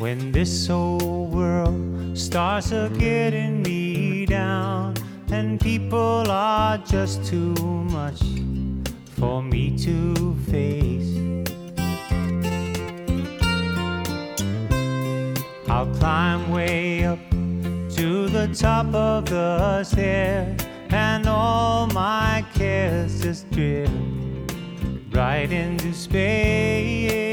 When 0.00 0.32
this 0.32 0.66
whole 0.66 1.26
world 1.26 2.16
starts 2.16 2.72
a 2.72 2.90
getting 2.98 3.62
me 3.62 4.24
down, 4.24 4.94
and 5.30 5.60
people 5.60 6.24
are 6.30 6.78
just 6.78 7.22
too 7.26 7.54
much 7.92 8.22
for 9.18 9.42
me 9.42 9.76
to 9.84 10.34
face. 10.50 11.14
I'll 15.68 15.94
climb 15.96 16.50
way 16.50 17.04
up 17.04 17.18
to 17.30 18.28
the 18.30 18.48
top 18.54 18.86
of 18.94 19.26
the 19.26 19.84
stairs, 19.84 20.58
and 20.88 21.28
all 21.28 21.86
my 21.88 22.42
cares 22.54 23.20
just 23.20 23.50
drift 23.50 23.92
right 25.12 25.52
into 25.52 25.92
space. 25.92 27.29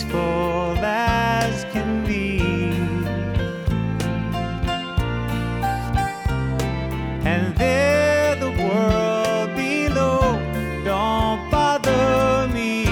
Peaceful 0.00 0.78
as 0.78 1.64
can 1.72 2.06
be. 2.06 2.38
And 7.26 7.54
there, 7.56 8.34
the 8.36 8.50
world 8.50 9.54
below 9.54 10.38
don't 10.84 11.50
bother 11.50 12.48
me. 12.54 12.86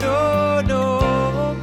No, 0.00 0.62
no. 0.62 1.56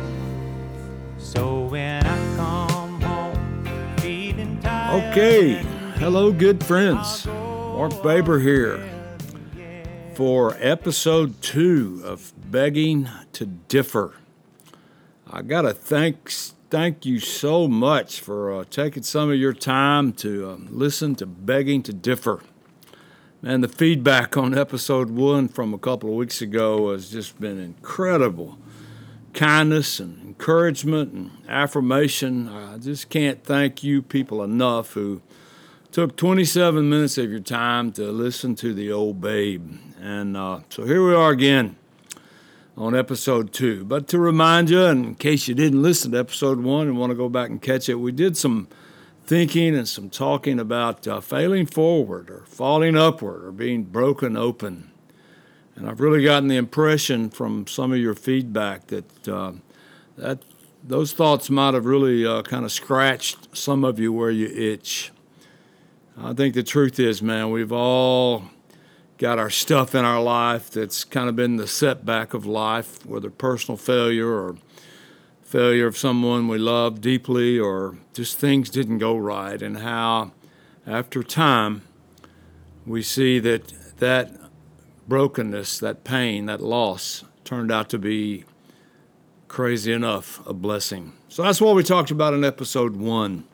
So 1.17 1.61
when 1.61 2.05
I 2.05 2.35
come 2.35 3.01
home, 3.01 3.97
feeling 3.97 4.59
tired. 4.59 5.11
Okay, 5.11 5.63
hello, 5.95 6.31
good 6.31 6.63
friends. 6.63 7.25
Mark 7.25 8.03
Baber 8.03 8.39
here 8.39 8.98
for 10.19 10.57
episode 10.59 11.41
two 11.41 12.01
of 12.03 12.33
Begging 12.51 13.07
to 13.31 13.45
Differ. 13.45 14.15
I 15.31 15.41
got 15.41 15.61
to 15.61 15.73
thank 15.73 16.29
thank 16.69 17.05
you 17.05 17.19
so 17.19 17.69
much 17.69 18.19
for 18.19 18.53
uh, 18.53 18.65
taking 18.69 19.03
some 19.03 19.31
of 19.31 19.37
your 19.37 19.53
time 19.53 20.11
to 20.11 20.49
um, 20.51 20.67
listen 20.71 21.15
to 21.15 21.25
Begging 21.25 21.83
to 21.83 21.93
Differ. 21.93 22.41
Man, 23.41 23.61
the 23.61 23.69
feedback 23.69 24.35
on 24.35 24.57
episode 24.57 25.09
one 25.09 25.47
from 25.47 25.73
a 25.73 25.77
couple 25.77 26.09
of 26.09 26.15
weeks 26.17 26.41
ago 26.41 26.91
has 26.91 27.09
just 27.09 27.39
been 27.39 27.57
incredible. 27.57 28.57
Kindness 29.33 30.01
and 30.01 30.21
encouragement 30.21 31.13
and 31.13 31.31
affirmation. 31.47 32.49
I 32.49 32.77
just 32.77 33.09
can't 33.09 33.41
thank 33.41 33.85
you 33.85 34.01
people 34.01 34.43
enough 34.43 34.95
who 34.95 35.21
took 35.93 36.17
27 36.17 36.89
minutes 36.89 37.17
of 37.17 37.31
your 37.31 37.39
time 37.39 37.93
to 37.93 38.11
listen 38.11 38.55
to 38.55 38.73
the 38.73 38.91
old 38.91 39.21
babe. 39.21 39.77
And 40.01 40.37
uh, 40.37 40.61
so 40.69 40.85
here 40.85 41.05
we 41.05 41.13
are 41.13 41.31
again 41.31 41.75
on 42.77 42.95
episode 42.95 43.51
two. 43.51 43.83
But 43.83 44.07
to 44.09 44.17
remind 44.17 44.69
you, 44.69 44.81
in 44.83 45.15
case 45.15 45.49
you 45.49 45.55
didn't 45.55 45.81
listen 45.81 46.11
to 46.13 46.19
episode 46.19 46.59
one 46.59 46.87
and 46.87 46.97
want 46.97 47.09
to 47.09 47.15
go 47.15 47.27
back 47.27 47.49
and 47.49 47.61
catch 47.61 47.89
it, 47.89 47.95
we 47.95 48.13
did 48.13 48.37
some 48.37 48.69
thinking 49.25 49.75
and 49.75 49.87
some 49.87 50.09
talking 50.09 50.57
about 50.57 51.05
uh, 51.05 51.19
failing 51.19 51.65
forward 51.65 52.29
or 52.29 52.45
falling 52.45 52.95
upward 52.95 53.43
or 53.43 53.51
being 53.51 53.83
broken 53.83 54.37
open. 54.37 54.89
And 55.75 55.89
I've 55.89 55.99
really 55.99 56.23
gotten 56.23 56.47
the 56.47 56.55
impression 56.55 57.29
from 57.29 57.67
some 57.67 57.91
of 57.91 57.97
your 57.97 58.15
feedback 58.15 58.87
that 58.87 59.27
uh, 59.27 59.51
that 60.15 60.43
those 60.81 61.11
thoughts 61.11 61.49
might 61.49 61.73
have 61.73 61.85
really 61.85 62.25
uh, 62.25 62.41
kind 62.43 62.63
of 62.63 62.71
scratched 62.71 63.57
some 63.57 63.83
of 63.83 63.99
you 63.99 64.13
where 64.13 64.31
you 64.31 64.47
itch. 64.47 65.11
I 66.17 66.33
think 66.33 66.53
the 66.53 66.63
truth 66.63 66.99
is, 66.99 67.21
man, 67.21 67.51
we've 67.51 67.71
all 67.71 68.45
got 69.19 69.37
our 69.37 69.49
stuff 69.49 69.93
in 69.93 70.05
our 70.05 70.21
life 70.21 70.71
that's 70.71 71.03
kind 71.03 71.29
of 71.29 71.35
been 71.35 71.57
the 71.57 71.67
setback 71.67 72.33
of 72.33 72.45
life, 72.45 73.05
whether 73.05 73.29
personal 73.29 73.77
failure 73.77 74.31
or 74.31 74.55
failure 75.43 75.85
of 75.85 75.97
someone 75.97 76.47
we 76.47 76.57
love 76.57 77.01
deeply 77.01 77.59
or 77.59 77.97
just 78.13 78.37
things 78.37 78.69
didn't 78.69 78.97
go 78.97 79.17
right, 79.17 79.61
and 79.61 79.79
how 79.79 80.31
after 80.87 81.21
time 81.21 81.81
we 82.85 83.01
see 83.01 83.39
that 83.39 83.73
that 83.97 84.31
brokenness, 85.07 85.79
that 85.79 86.03
pain, 86.05 86.45
that 86.45 86.61
loss 86.61 87.25
turned 87.43 87.71
out 87.71 87.89
to 87.89 87.97
be 87.97 88.45
crazy 89.49 89.91
enough 89.91 90.39
a 90.47 90.53
blessing. 90.53 91.11
So 91.27 91.43
that's 91.43 91.59
what 91.59 91.75
we 91.75 91.83
talked 91.83 92.11
about 92.11 92.33
in 92.33 92.45
episode 92.45 92.95
one. 92.95 93.48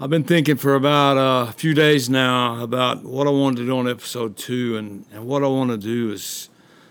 I've 0.00 0.10
been 0.10 0.22
thinking 0.22 0.58
for 0.58 0.76
about 0.76 1.16
a 1.48 1.50
few 1.54 1.74
days 1.74 2.08
now 2.08 2.62
about 2.62 3.02
what 3.02 3.26
I 3.26 3.30
wanted 3.30 3.56
to 3.56 3.66
do 3.66 3.78
on 3.78 3.88
episode 3.88 4.36
two, 4.36 4.76
and, 4.76 5.04
and 5.12 5.26
what 5.26 5.42
I 5.42 5.48
want 5.48 5.72
to 5.72 5.76
do 5.76 6.12
is 6.12 6.50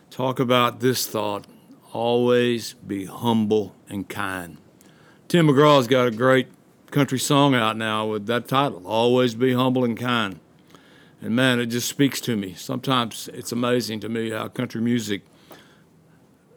talk 0.10 0.42
about 0.42 0.82
this 0.82 1.08
thought 1.08 1.48
always 1.94 2.74
be 2.74 3.06
humble 3.06 3.74
and 3.88 4.10
kind. 4.10 4.58
Tim 5.30 5.48
McGraw's 5.48 5.88
got 5.88 6.06
a 6.06 6.12
great 6.12 6.50
country 6.92 7.18
song 7.18 7.56
out 7.56 7.78
now 7.78 8.06
with 8.06 8.26
that 8.26 8.50
title, 8.50 8.86
Always 8.86 9.36
Be 9.36 9.54
Humble 9.54 9.86
and 9.86 9.98
Kind. 9.98 10.42
And 11.22 11.34
man, 11.34 11.62
it 11.62 11.68
just 11.68 11.88
speaks 11.88 12.20
to 12.22 12.36
me. 12.36 12.56
Sometimes 12.56 13.30
it's 13.34 13.54
amazing 13.54 14.02
to 14.02 14.10
me 14.10 14.32
how 14.32 14.50
country 14.50 14.82
music, 14.82 15.22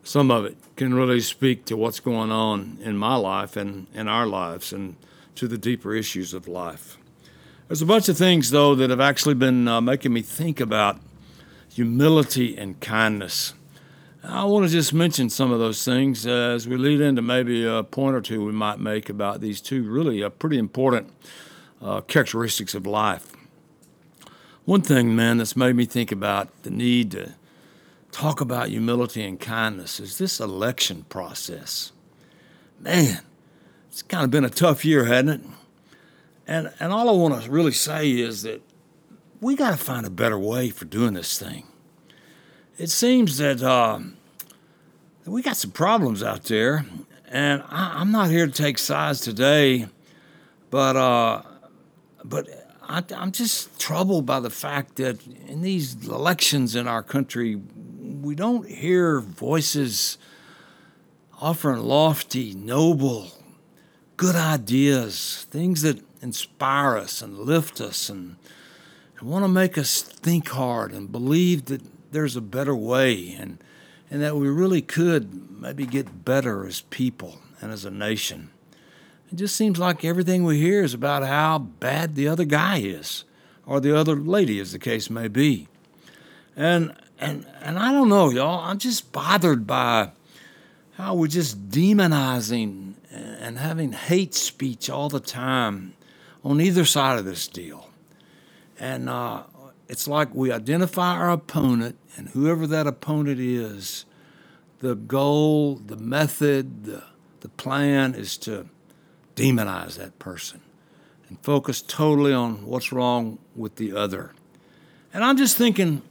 some 0.03 0.33
of 0.33 0.47
it, 0.47 0.57
can 0.75 0.95
really 0.95 1.21
speak 1.21 1.65
to 1.67 1.77
what's 1.77 2.01
going 2.01 2.33
on 2.33 2.79
in 2.83 2.97
my 2.97 3.15
life 3.15 3.57
and 3.57 3.87
in 3.95 4.09
our 4.09 4.27
lives. 4.27 4.73
And 4.73 4.97
to 5.37 5.49
the 5.49 5.59
deeper 5.59 5.95
issues 5.95 6.35
of 6.35 6.49
life. 6.49 6.99
There's 7.69 7.83
a 7.83 7.87
bunch 7.87 8.09
of 8.09 8.19
things, 8.19 8.51
though, 8.51 8.75
that 8.75 8.91
have 8.91 9.01
actually 9.01 9.35
been 9.35 9.69
uh, 9.69 9.81
making 9.81 10.13
me 10.13 10.23
think 10.23 10.61
about 10.61 10.99
humility 11.73 12.57
and 12.57 12.81
kindness. 12.81 13.55
I 14.23 14.45
want 14.45 14.67
to 14.67 14.71
just 14.71 14.93
mention 14.93 15.31
some 15.31 15.51
of 15.51 15.61
those 15.61 15.83
things 15.85 16.27
as 16.27 16.69
we 16.69 16.77
lead 16.77 17.01
into 17.01 17.23
maybe 17.23 17.65
a 17.65 17.83
point 17.83 18.17
or 18.17 18.21
two 18.21 18.45
we 18.45 18.53
might 18.53 18.79
make 18.79 19.09
about 19.09 19.41
these 19.41 19.61
two 19.61 19.89
really 19.89 20.23
uh, 20.23 20.29
pretty 20.29 20.59
important 20.59 21.11
uh, 21.81 22.03
characteristics 22.03 22.75
of 22.75 22.87
life. 22.87 23.33
One 24.67 24.83
thing, 24.83 25.17
man, 25.17 25.39
that's 25.39 25.57
made 25.57 25.75
me 25.75 25.87
think 25.87 26.13
about 26.13 26.49
the 26.65 26.71
need 26.71 27.13
to 27.13 27.35
talk 28.13 28.41
about 28.41 28.69
humility 28.69 29.23
and 29.23 29.41
kindness 29.41 30.01
is 30.01 30.19
this 30.19 30.39
election 30.39 31.05
process. 31.09 31.93
Man, 32.79 33.21
it's 33.91 34.03
kind 34.03 34.25
of 34.25 34.31
been 34.31 34.45
a 34.45 34.51
tough 34.51 34.85
year, 34.85 35.05
hasn't 35.05 35.31
it? 35.31 35.51
And 36.47 36.73
and 36.79 36.93
all 36.93 37.09
I 37.09 37.13
want 37.13 37.43
to 37.43 37.51
really 37.51 37.73
say 37.73 38.11
is 38.11 38.43
that 38.43 38.63
we 39.41 39.57
got 39.57 39.71
to 39.71 39.77
find 39.77 40.07
a 40.07 40.11
better 40.11 40.39
way 40.39 40.71
for 40.71 40.85
doing 40.85 41.15
this 41.15 41.39
thing. 41.39 41.65
It 42.79 42.89
seems 42.89 43.39
that 43.39 43.63
uh, 43.63 43.99
we 45.27 45.43
got 45.43 45.57
some 45.57 45.73
problems 45.73 46.23
out 46.23 46.45
there, 46.45 46.87
and 47.29 47.65
I, 47.69 48.01
am 48.01 48.13
not 48.13 48.31
here 48.31 48.47
to 48.47 48.53
take 48.53 48.79
sides 48.79 49.21
today, 49.21 49.89
but 50.71 50.97
uh, 50.97 51.43
but 52.25 52.49
I, 52.83 53.03
I'm 53.15 53.33
just 53.33 53.79
troubled 53.81 54.25
by 54.25 54.39
the 54.39 54.51
fact 54.51 54.97
that 54.97 55.27
in 55.49 55.63
these 55.63 56.07
elections 56.07 56.77
in 56.77 56.87
our 56.87 57.03
country, 57.03 57.61
we 58.23 58.37
don't 58.37 58.69
hear 58.69 59.21
voices 59.21 60.17
offering 61.41 61.83
lofty, 61.83 62.55
noble 62.55 63.33
good 64.21 64.37
ideas, 64.37 65.47
things 65.51 65.81
that 65.81 65.99
inspire 66.21 66.99
us 66.99 67.23
and 67.23 67.39
lift 67.39 67.81
us 67.81 68.11
and, 68.11 68.37
and 69.19 69.27
want 69.27 69.43
to 69.43 69.49
make 69.49 69.79
us 69.79 70.03
think 70.03 70.51
hard 70.51 70.93
and 70.93 71.11
believe 71.11 71.65
that 71.65 71.81
there's 72.13 72.37
a 72.37 72.43
better 72.43 72.77
way 72.77 73.33
and, 73.33 73.57
and 74.11 74.21
that 74.21 74.37
we 74.37 74.47
really 74.47 74.83
could 74.83 75.59
maybe 75.59 75.87
get 75.87 76.23
better 76.23 76.67
as 76.67 76.83
people 76.83 77.39
and 77.63 77.73
as 77.73 77.87
a 77.87 77.91
nation. 77.91 78.51
It 79.33 79.37
just 79.37 79.57
seems 79.57 79.79
like 79.79 80.05
everything 80.05 80.45
we 80.45 80.59
hear 80.61 80.85
is 80.85 80.93
about 80.93 81.25
how 81.25 81.57
bad 81.57 82.15
the 82.15 82.29
other 82.29 82.45
guy 82.45 82.77
is, 82.77 83.25
or 83.65 83.81
the 83.81 83.97
other 83.97 84.17
lady, 84.17 84.61
as 84.61 84.73
the 84.73 84.79
case 84.79 85.09
may 85.09 85.29
be. 85.29 85.67
And 86.55 86.95
and 87.19 87.47
and 87.63 87.79
I 87.79 87.91
don't 87.91 88.11
know, 88.11 88.29
y'all. 88.29 88.69
I'm 88.69 88.79
just 88.79 89.13
bothered 89.13 89.67
by 89.67 90.11
how 90.97 91.15
we're 91.15 91.29
just 91.29 91.71
demonizing 91.71 92.97
and 93.11 93.59
having 93.59 93.93
hate 93.93 94.35
speech 94.35 94.89
all 94.89 95.09
the 95.09 95.21
time 95.21 95.95
on 96.45 96.61
either 96.61 96.85
side 96.85 97.19
of 97.19 97.25
this 97.25 97.49
deal. 97.49 97.89
And 98.79 99.09
uh, 99.09 99.43
it's 99.89 100.07
like 100.09 100.35
we 100.35 100.53
identify 100.53 101.15
our 101.15 101.31
opponent, 101.31 101.99
and 102.17 102.29
whoever 102.29 102.67
that 102.69 102.87
opponent 102.87 103.41
is, 103.41 104.05
the 104.79 104.95
goal, 104.95 105.77
the 105.77 105.97
method, 105.97 106.85
the, 106.85 107.03
the 107.41 107.49
plan 107.49 108.15
is 108.15 108.39
to 108.39 108.67
demonize 109.37 109.97
that 109.97 110.19
person 110.19 110.61
and 111.29 111.39
focus 111.43 111.83
totally 111.83 112.33
on 112.33 112.67
what's 112.67 112.93
wrong 112.93 113.39
with 113.55 113.77
the 113.77 113.93
other. 113.93 114.33
And 115.13 115.25
I'm 115.25 115.37
just 115.37 115.57
thinking 115.57 116.03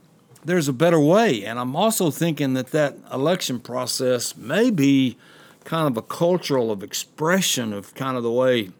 there's 0.44 0.68
a 0.68 0.72
better 0.72 1.00
way. 1.00 1.44
And 1.44 1.58
I'm 1.58 1.76
also 1.76 2.10
thinking 2.10 2.54
that 2.54 2.68
that 2.68 2.96
election 3.12 3.60
process 3.60 4.36
may 4.36 4.70
be 4.70 5.16
kind 5.70 5.86
of 5.86 5.96
a 5.96 6.02
cultural 6.02 6.72
of 6.72 6.82
expression 6.82 7.72
of 7.72 7.94
kind 7.94 8.16
of 8.16 8.24
the 8.24 8.32
way 8.32 8.70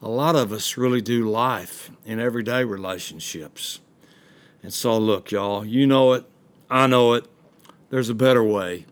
a 0.00 0.08
lot 0.08 0.36
of 0.36 0.52
us 0.52 0.76
really 0.76 1.00
do 1.00 1.28
life 1.28 1.90
in 2.06 2.20
everyday 2.20 2.62
relationships. 2.62 3.80
And 4.62 4.72
so, 4.72 4.96
look, 4.96 5.32
y'all, 5.32 5.64
you 5.64 5.84
know 5.84 6.12
it. 6.12 6.24
I 6.70 6.86
know 6.86 7.14
it. 7.14 7.26
There's 7.90 8.08
a 8.08 8.14
better 8.14 8.44
way. 8.44 8.86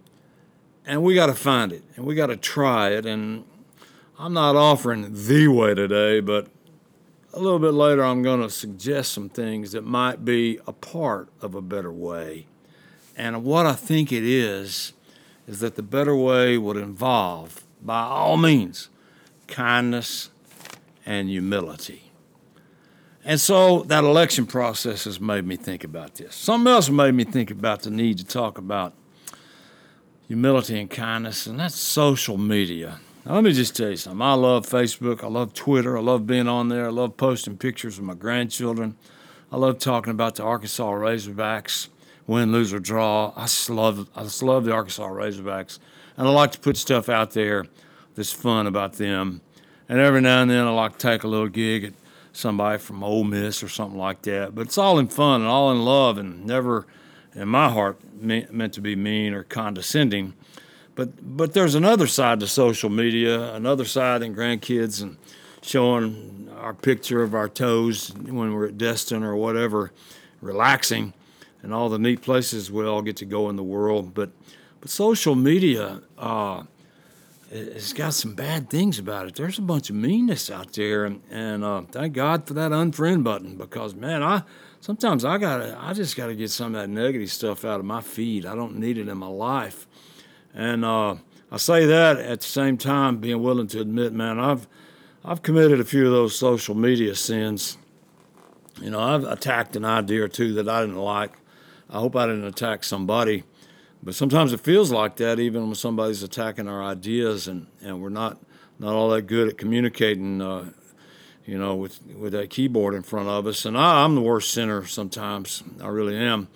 And 0.84 1.04
we 1.04 1.14
got 1.14 1.26
to 1.26 1.34
find 1.34 1.70
it 1.70 1.84
and 1.94 2.04
we 2.04 2.16
got 2.16 2.26
to 2.26 2.36
try 2.36 2.88
it. 2.88 3.06
And 3.06 3.44
I'm 4.18 4.32
not 4.32 4.56
offering 4.56 5.06
the 5.12 5.46
way 5.46 5.72
today, 5.74 6.18
but 6.18 6.48
a 7.32 7.38
little 7.38 7.60
bit 7.60 7.74
later, 7.74 8.02
I'm 8.02 8.24
going 8.24 8.42
to 8.42 8.50
suggest 8.50 9.12
some 9.12 9.28
things 9.28 9.70
that 9.70 9.84
might 9.84 10.24
be 10.24 10.58
a 10.66 10.72
part 10.72 11.28
of 11.40 11.54
a 11.54 11.62
better 11.62 11.92
way. 11.92 12.48
And 13.16 13.44
what 13.44 13.66
I 13.66 13.74
think 13.74 14.10
it 14.10 14.24
is, 14.24 14.94
is 15.46 15.60
that 15.60 15.76
the 15.76 15.82
better 15.82 16.14
way 16.14 16.58
would 16.58 16.76
involve, 16.76 17.64
by 17.82 18.02
all 18.02 18.36
means, 18.36 18.88
kindness 19.46 20.30
and 21.04 21.28
humility. 21.28 22.10
And 23.24 23.40
so 23.40 23.82
that 23.82 24.04
election 24.04 24.46
process 24.46 25.04
has 25.04 25.20
made 25.20 25.44
me 25.44 25.56
think 25.56 25.84
about 25.84 26.14
this. 26.14 26.34
Something 26.34 26.72
else 26.72 26.88
made 26.88 27.14
me 27.14 27.24
think 27.24 27.50
about 27.50 27.82
the 27.82 27.90
need 27.90 28.18
to 28.18 28.24
talk 28.24 28.56
about 28.56 28.94
humility 30.26 30.80
and 30.80 30.88
kindness, 30.88 31.46
and 31.46 31.60
that's 31.60 31.74
social 31.74 32.38
media. 32.38 33.00
Now, 33.26 33.34
let 33.34 33.44
me 33.44 33.52
just 33.52 33.76
tell 33.76 33.90
you 33.90 33.96
something. 33.96 34.22
I 34.22 34.32
love 34.32 34.66
Facebook. 34.66 35.22
I 35.22 35.26
love 35.26 35.52
Twitter. 35.52 35.98
I 35.98 36.00
love 36.00 36.26
being 36.26 36.48
on 36.48 36.68
there. 36.68 36.86
I 36.86 36.90
love 36.90 37.18
posting 37.18 37.58
pictures 37.58 37.98
of 37.98 38.04
my 38.04 38.14
grandchildren. 38.14 38.96
I 39.52 39.56
love 39.56 39.78
talking 39.78 40.12
about 40.12 40.36
the 40.36 40.44
Arkansas 40.44 40.90
Razorbacks, 40.90 41.88
win, 42.30 42.52
lose, 42.52 42.72
or 42.72 42.78
draw. 42.78 43.32
I 43.36 43.42
just 43.42 43.68
love, 43.68 44.08
I 44.14 44.22
just 44.22 44.42
love 44.42 44.64
the 44.64 44.72
Arkansas 44.72 45.08
Razorbacks. 45.08 45.80
And 46.16 46.28
I 46.28 46.30
like 46.30 46.52
to 46.52 46.60
put 46.60 46.76
stuff 46.76 47.08
out 47.08 47.32
there 47.32 47.66
that's 48.14 48.32
fun 48.32 48.68
about 48.68 48.94
them. 48.94 49.40
And 49.88 49.98
every 49.98 50.20
now 50.20 50.42
and 50.42 50.50
then 50.50 50.64
I 50.64 50.70
like 50.70 50.92
to 50.92 50.98
take 50.98 51.24
a 51.24 51.28
little 51.28 51.48
gig 51.48 51.84
at 51.84 51.92
somebody 52.32 52.78
from 52.78 53.02
Ole 53.02 53.24
Miss 53.24 53.64
or 53.64 53.68
something 53.68 53.98
like 53.98 54.22
that. 54.22 54.54
But 54.54 54.66
it's 54.66 54.78
all 54.78 55.00
in 55.00 55.08
fun 55.08 55.40
and 55.40 55.50
all 55.50 55.72
in 55.72 55.84
love 55.84 56.18
and 56.18 56.46
never, 56.46 56.86
in 57.34 57.48
my 57.48 57.68
heart, 57.68 57.98
meant 58.22 58.74
to 58.74 58.80
be 58.80 58.94
mean 58.94 59.34
or 59.34 59.42
condescending. 59.42 60.34
But 60.94 61.36
but 61.36 61.52
there's 61.52 61.74
another 61.74 62.06
side 62.06 62.38
to 62.40 62.46
social 62.46 62.90
media, 62.90 63.54
another 63.54 63.84
side 63.84 64.22
in 64.22 64.36
grandkids 64.36 65.02
and 65.02 65.16
showing 65.62 66.48
our 66.56 66.74
picture 66.74 67.22
of 67.22 67.34
our 67.34 67.48
toes 67.48 68.12
when 68.14 68.54
we're 68.54 68.68
at 68.68 68.78
Destin 68.78 69.24
or 69.24 69.34
whatever, 69.34 69.92
relaxing, 70.40 71.12
and 71.62 71.74
all 71.74 71.88
the 71.88 71.98
neat 71.98 72.22
places 72.22 72.70
we 72.70 72.86
all 72.86 73.02
get 73.02 73.16
to 73.16 73.24
go 73.24 73.48
in 73.48 73.56
the 73.56 73.62
world. 73.62 74.14
But 74.14 74.30
but 74.80 74.90
social 74.90 75.34
media. 75.34 76.02
Uh, 76.18 76.64
it's 77.52 77.92
got 77.92 78.14
some 78.14 78.34
bad 78.34 78.70
things 78.70 78.98
about 78.98 79.26
it. 79.26 79.34
There's 79.34 79.58
a 79.58 79.62
bunch 79.62 79.90
of 79.90 79.96
meanness 79.96 80.50
out 80.50 80.72
there, 80.74 81.04
and, 81.04 81.20
and 81.30 81.64
uh, 81.64 81.82
thank 81.90 82.14
God 82.14 82.46
for 82.46 82.54
that 82.54 82.70
unfriend 82.70 83.24
button 83.24 83.56
because 83.56 83.94
man, 83.94 84.22
I 84.22 84.44
sometimes 84.80 85.24
I 85.24 85.36
gotta, 85.38 85.76
I 85.80 85.92
just 85.92 86.16
gotta 86.16 86.34
get 86.34 86.50
some 86.50 86.74
of 86.74 86.80
that 86.80 86.88
negative 86.88 87.30
stuff 87.30 87.64
out 87.64 87.80
of 87.80 87.86
my 87.86 88.02
feed. 88.02 88.46
I 88.46 88.54
don't 88.54 88.76
need 88.76 88.98
it 88.98 89.08
in 89.08 89.18
my 89.18 89.26
life, 89.26 89.88
and 90.54 90.84
uh, 90.84 91.16
I 91.50 91.56
say 91.56 91.86
that 91.86 92.18
at 92.18 92.40
the 92.40 92.46
same 92.46 92.78
time 92.78 93.18
being 93.18 93.42
willing 93.42 93.66
to 93.68 93.80
admit, 93.80 94.12
man, 94.12 94.38
I've 94.38 94.68
I've 95.24 95.42
committed 95.42 95.80
a 95.80 95.84
few 95.84 96.06
of 96.06 96.12
those 96.12 96.38
social 96.38 96.76
media 96.76 97.16
sins. 97.16 97.76
You 98.80 98.90
know, 98.90 99.00
I've 99.00 99.24
attacked 99.24 99.74
an 99.74 99.84
idea 99.84 100.22
or 100.22 100.28
two 100.28 100.54
that 100.54 100.68
I 100.68 100.82
didn't 100.82 100.96
like. 100.96 101.32
I 101.90 101.98
hope 101.98 102.14
I 102.14 102.26
didn't 102.26 102.44
attack 102.44 102.84
somebody, 102.84 103.42
but 104.02 104.14
sometimes 104.14 104.52
it 104.52 104.60
feels 104.60 104.92
like 104.92 105.16
that, 105.16 105.40
even 105.40 105.66
when 105.66 105.74
somebody's 105.74 106.22
attacking 106.22 106.68
our 106.68 106.82
ideas, 106.82 107.48
and, 107.48 107.66
and 107.82 108.00
we're 108.00 108.08
not 108.08 108.38
not 108.78 108.94
all 108.94 109.10
that 109.10 109.22
good 109.22 109.48
at 109.48 109.58
communicating. 109.58 110.40
Uh, 110.40 110.70
you 111.46 111.58
know, 111.58 111.74
with 111.74 112.00
with 112.16 112.32
that 112.32 112.48
keyboard 112.50 112.94
in 112.94 113.02
front 113.02 113.28
of 113.28 113.46
us, 113.46 113.64
and 113.64 113.76
I, 113.76 114.04
I'm 114.04 114.14
the 114.14 114.20
worst 114.20 114.52
sinner 114.52 114.86
sometimes. 114.86 115.64
I 115.82 115.88
really 115.88 116.16
am. 116.16 116.46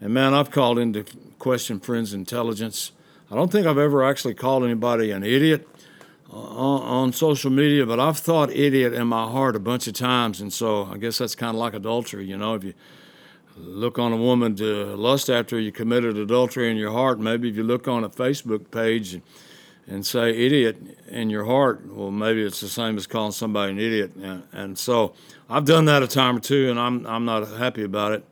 And 0.00 0.12
man, 0.12 0.34
I've 0.34 0.50
called 0.50 0.78
into 0.78 1.04
question 1.38 1.80
friends' 1.80 2.12
intelligence. 2.12 2.92
I 3.30 3.34
don't 3.34 3.50
think 3.50 3.66
I've 3.66 3.78
ever 3.78 4.04
actually 4.04 4.34
called 4.34 4.64
anybody 4.64 5.10
an 5.10 5.24
idiot 5.24 5.66
uh, 6.30 6.36
on, 6.36 6.82
on, 6.82 7.12
social 7.14 7.50
media, 7.50 7.86
but 7.86 7.98
I've 7.98 8.18
thought 8.18 8.50
idiot 8.50 8.92
in 8.92 9.06
my 9.06 9.24
heart 9.24 9.56
a 9.56 9.60
bunch 9.60 9.86
of 9.86 9.94
times, 9.94 10.42
and 10.42 10.52
so 10.52 10.84
I 10.84 10.98
guess 10.98 11.18
that's 11.18 11.34
kind 11.34 11.54
of 11.54 11.60
like 11.60 11.72
adultery. 11.72 12.26
You 12.26 12.36
know, 12.36 12.54
if 12.54 12.64
you 12.64 12.74
look 13.56 13.98
on 13.98 14.12
a 14.12 14.16
woman 14.16 14.56
to 14.56 14.96
lust 14.96 15.30
after, 15.30 15.58
you 15.58 15.72
committed 15.72 16.16
adultery 16.16 16.70
in 16.70 16.76
your 16.76 16.92
heart. 16.92 17.18
Maybe 17.20 17.48
if 17.48 17.56
you 17.56 17.62
look 17.62 17.88
on 17.88 18.04
a 18.04 18.08
Facebook 18.08 18.70
page 18.70 19.20
and, 19.86 20.06
say 20.06 20.30
idiot 20.30 20.78
in 21.08 21.28
your 21.28 21.44
heart, 21.44 21.84
well, 21.86 22.10
maybe 22.10 22.42
it's 22.42 22.60
the 22.60 22.68
same 22.68 22.96
as 22.96 23.06
calling 23.06 23.32
somebody 23.32 23.72
an 23.72 23.78
idiot. 23.78 24.14
And, 24.16 24.42
and 24.52 24.78
so 24.78 25.12
I've 25.50 25.64
done 25.64 25.84
that 25.86 26.02
a 26.02 26.06
time 26.06 26.36
or 26.36 26.40
two, 26.40 26.70
and 26.70 26.78
I'm 26.78 27.04
I'm 27.06 27.24
not 27.24 27.46
happy 27.48 27.82
about 27.82 28.12
it. 28.12 28.24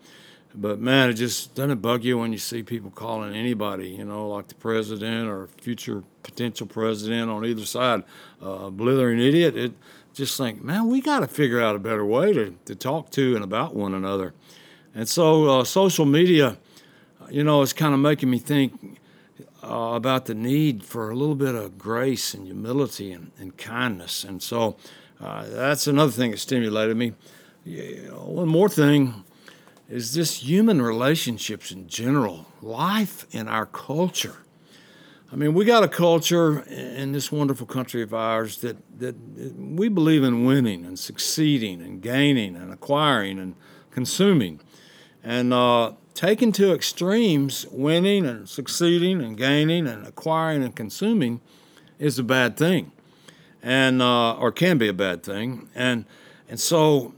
But 0.55 0.81
man, 0.81 1.11
it 1.11 1.15
just 1.15 1.55
doesn't 1.55 1.81
bug 1.81 2.03
you 2.03 2.19
when 2.19 2.33
you 2.33 2.39
see 2.39 2.63
people 2.63 2.91
calling 2.91 3.35
anybody, 3.35 3.91
you 3.91 4.05
know, 4.05 4.29
like 4.29 4.49
the 4.49 4.55
president 4.57 5.29
or 5.29 5.49
future 5.61 6.03
potential 6.23 6.67
president 6.67 7.31
on 7.31 7.45
either 7.45 7.65
side, 7.65 8.03
uh, 8.43 8.67
a 8.67 8.71
blithering 8.71 9.21
idiot. 9.21 9.57
It 9.57 9.73
just 10.13 10.37
think, 10.37 10.63
man, 10.63 10.89
we 10.89 11.01
got 11.01 11.21
to 11.21 11.29
figure 11.29 11.61
out 11.61 11.77
a 11.77 11.79
better 11.79 12.05
way 12.05 12.33
to, 12.33 12.57
to 12.65 12.75
talk 12.75 13.11
to 13.11 13.35
and 13.37 13.45
about 13.45 13.77
one 13.77 13.95
another. 13.95 14.35
And 14.95 15.09
so, 15.09 15.61
uh, 15.61 15.65
social 15.65 16.05
media, 16.05 16.59
you 17.31 17.45
know, 17.45 17.63
is 17.63 17.73
kind 17.73 17.95
of 17.95 18.01
making 18.01 18.31
me 18.31 18.39
think 18.39 18.99
uh, 19.63 19.93
about 19.95 20.27
the 20.27 20.35
need 20.35 20.83
for 20.85 21.11
a 21.11 21.15
little 21.15 21.35
bit 21.35 21.55
of 21.55 21.79
grace 21.79 22.35
and 22.35 22.47
humility 22.47 23.13
and, 23.13 23.31
and 23.39 23.57
kindness. 23.57 24.25
And 24.25 24.43
so, 24.43 24.77
uh, 25.21 25.47
that's 25.49 25.87
another 25.87 26.13
thing 26.13 26.33
that 26.33 26.39
stimulated 26.39 26.97
me. 26.97 27.13
one 28.11 28.49
more 28.49 28.69
thing 28.69 29.25
is 29.89 30.15
just 30.15 30.43
human 30.43 30.81
relationships 30.81 31.71
in 31.71 31.89
general, 31.89 32.47
life 32.63 33.27
in 33.33 33.49
our 33.49 33.67
culture. 33.67 34.37
I 35.33 35.37
mean, 35.37 35.55
we 35.55 35.65
got 35.65 35.85
a 35.85 35.89
culture 35.89 36.63
in 36.63 37.13
this 37.13 37.31
wonderful 37.31 37.67
country 37.67 38.03
of 38.03 38.13
ours 38.13 38.59
that, 38.59 38.77
that 38.99 39.15
we 39.57 39.89
believe 39.89 40.25
in 40.25 40.45
winning 40.45 40.85
and 40.85 40.99
succeeding 40.99 41.81
and 41.83 42.03
gaining 42.03 42.57
and 42.57 42.73
acquiring 42.73 43.39
and 43.39 43.55
consuming. 43.93 44.61
And 45.23 45.53
uh, 45.53 45.93
taken 46.15 46.53
to 46.53 46.73
extremes, 46.73 47.67
winning 47.71 48.27
and 48.27 48.49
succeeding 48.49 49.23
and 49.23 49.37
gaining 49.37 49.87
and 49.87 50.07
acquiring 50.07 50.63
and 50.63 50.75
consuming 50.75 51.41
is 51.99 52.19
a 52.19 52.23
bad 52.23 52.57
thing, 52.57 52.93
and 53.63 54.01
uh, 54.01 54.35
or 54.35 54.51
can 54.51 54.79
be 54.79 54.89
a 54.89 54.93
bad 54.93 55.23
thing. 55.23 55.69
And 55.75 56.07
and 56.49 56.59
so 56.59 57.15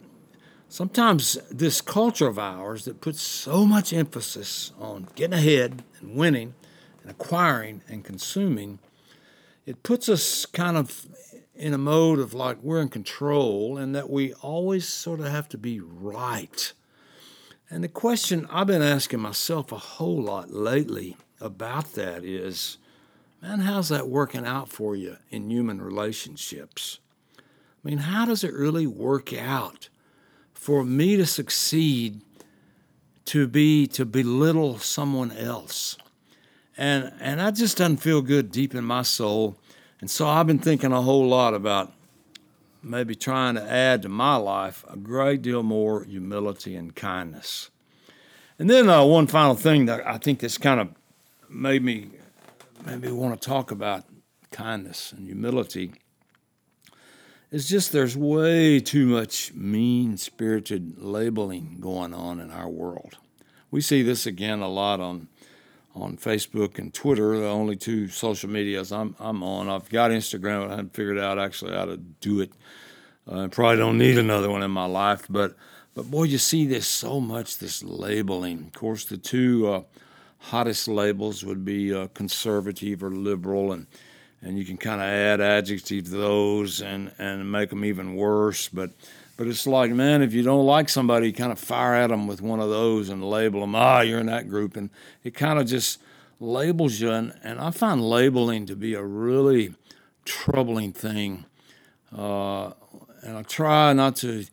sometimes 0.69 1.38
this 1.50 1.81
culture 1.81 2.26
of 2.26 2.38
ours 2.38 2.84
that 2.84 3.00
puts 3.00 3.20
so 3.20 3.65
much 3.65 3.93
emphasis 3.93 4.72
on 4.79 5.08
getting 5.15 5.34
ahead 5.34 5.84
and 6.00 6.17
winning 6.17 6.55
and 7.03 7.10
acquiring 7.10 7.82
and 7.88 8.05
consuming, 8.05 8.79
it 9.67 9.82
puts 9.82 10.08
us 10.08 10.46
kind 10.46 10.76
of 10.76 11.06
in 11.55 11.74
a 11.74 11.79
mode 11.79 12.19
of 12.19 12.34
like 12.34 12.58
we're 12.62 12.81
in 12.81 12.88
control 12.88 13.76
and 13.76 13.94
that 13.94 14.10
we 14.10 14.32
always 14.34 14.88
sort 14.88 15.20
of 15.20 15.26
have 15.26 15.48
to 15.48 15.58
be 15.58 15.79
right. 15.81 16.72
And 17.72 17.82
the 17.82 17.88
question 17.88 18.46
I've 18.50 18.67
been 18.67 18.82
asking 18.82 19.20
myself 19.20 19.72
a 19.72 19.79
whole 19.79 20.22
lot 20.22 20.52
lately 20.52 21.17
about 21.41 21.94
that 21.94 22.22
is 22.22 22.76
man, 23.41 23.60
how's 23.60 23.88
that 23.88 24.08
working 24.08 24.46
out 24.46 24.69
for 24.69 24.94
you 24.94 25.17
in 25.31 25.50
human 25.50 25.82
relationships? 25.82 27.00
I 27.38 27.43
mean, 27.82 27.98
how 27.98 28.24
does 28.24 28.44
it 28.44 28.55
really 28.55 28.86
work 28.86 29.32
out? 29.32 29.88
for 30.62 30.84
me 30.84 31.17
to 31.17 31.26
succeed 31.26 32.20
to 33.24 33.48
be 33.48 33.84
to 33.84 34.05
belittle 34.05 34.79
someone 34.79 35.32
else 35.32 35.96
and 36.76 37.12
and 37.19 37.41
that 37.41 37.56
just 37.56 37.79
doesn't 37.79 37.96
feel 37.96 38.22
good 38.22 38.52
deep 38.52 38.72
in 38.72 38.84
my 38.84 39.02
soul 39.02 39.56
and 40.00 40.08
so 40.08 40.24
i've 40.29 40.46
been 40.46 40.60
thinking 40.60 40.93
a 40.93 41.02
whole 41.02 41.26
lot 41.26 41.52
about 41.52 41.93
maybe 42.82 43.15
trying 43.15 43.55
to 43.55 43.62
add 43.62 44.03
to 44.03 44.08
my 44.08 44.36
life 44.36 44.84
a 44.89 44.96
great 44.96 45.43
deal 45.43 45.62
more 45.62 46.05
humility 46.05 46.74
and 46.74 46.94
kindness 46.94 47.70
and 48.58 48.69
then 48.69 48.89
uh, 48.89 49.05
one 49.05 49.27
final 49.27 49.55
thing 49.55 49.86
that 49.86 50.06
i 50.06 50.19
think 50.19 50.41
that's 50.41 50.58
kind 50.58 50.81
of 50.81 50.89
made 51.48 51.82
me 51.82 52.10
maybe 52.84 53.10
want 53.10 53.41
to 53.41 53.48
talk 53.48 53.70
about 53.70 54.05
kindness 54.51 55.12
and 55.12 55.27
humility 55.27 55.93
is 57.53 57.69
just 57.69 57.93
there's 57.93 58.17
way 58.17 58.81
too 58.81 59.06
much 59.06 59.53
mean 59.53 60.17
spirited 60.17 60.98
labeling 60.98 61.77
going 61.81 62.15
on 62.15 62.41
in 62.41 62.51
our 62.51 62.69
world. 62.69 63.19
We 63.70 63.82
see 63.82 64.03
this 64.03 64.27
again 64.27 64.60
a 64.60 64.69
lot 64.69 65.01
on 65.01 65.29
on 65.94 66.17
Facebook 66.17 66.79
and 66.79 66.93
Twitter, 66.93 67.39
the 67.39 67.46
only 67.46 67.77
two 67.77 68.08
social 68.08 68.49
medias 68.49 68.93
I'm, 68.93 69.15
I'm 69.19 69.43
on. 69.43 69.69
I've 69.69 69.89
got 69.91 70.11
Instagram, 70.11 70.67
I 70.69 70.70
haven't 70.70 70.94
figured 70.94 71.19
out 71.19 71.39
actually 71.39 71.75
how 71.75 71.84
to 71.84 71.96
do 71.96 72.41
it. 72.41 72.53
Uh, 73.31 73.44
I 73.44 73.46
probably 73.49 73.77
don't 73.77 73.99
need 73.99 74.19
another 74.19 74.51
one 74.51 74.63
in 74.63 74.70
my 74.70 74.87
life, 74.87 75.27
but 75.29 75.56
but 75.94 76.11
boy, 76.11 76.25
you 76.25 76.39
see 76.39 76.67
this 76.67 76.87
so 76.87 77.20
much, 77.20 77.58
this 77.58 77.82
labeling. 77.82 78.65
Of 78.65 78.72
course, 78.72 79.05
the 79.05 79.19
two 79.19 79.69
uh, 79.69 79.82
hottest 80.39 80.89
labels 80.89 81.44
would 81.44 81.65
be 81.65 81.94
uh, 81.94 82.08
conservative 82.15 83.05
or 83.05 83.11
liberal, 83.11 83.72
and 83.72 83.87
and 84.43 84.58
you 84.58 84.65
can 84.65 84.77
kind 84.77 85.01
of 85.01 85.06
add 85.06 85.41
adjectives 85.41 86.11
to 86.11 86.17
those 86.17 86.81
and, 86.81 87.13
and 87.19 87.51
make 87.51 87.70
them 87.70 87.84
even 87.84 88.17
worse. 88.17 88.69
But, 88.69 88.91
but 89.43 89.49
it's 89.49 89.67
like, 89.67 89.91
man, 89.91 90.22
if 90.22 90.32
you 90.32 90.44
don't 90.44 90.67
like 90.67 90.89
somebody, 90.89 91.32
kind 91.32 91.51
of 91.51 91.58
fire 91.58 91.94
at 91.94 92.11
them 92.11 92.29
with 92.29 92.41
one 92.41 92.61
of 92.61 92.69
those 92.70 93.08
and 93.08 93.29
label 93.29 93.63
them, 93.63 93.75
ah, 93.75 94.01
you're 94.01 94.20
in 94.20 94.27
that 94.27 94.49
group. 94.49 94.77
And 94.77 94.89
it 95.25 95.34
kind 95.34 95.58
of 95.58 95.67
just 95.67 96.01
labels 96.39 97.01
you. 97.01 97.11
And, 97.11 97.34
and 97.43 97.58
I 97.58 97.72
find 97.72 98.01
labeling 98.01 98.67
to 98.67 98.77
be 98.77 98.94
a 98.94 99.03
really 99.03 99.75
troubling 100.25 100.93
thing. 100.93 101.44
Uh, 102.17 102.70
and 103.22 103.37
I 103.37 103.43
try 103.43 103.93
not 103.93 104.15
to 104.19 104.44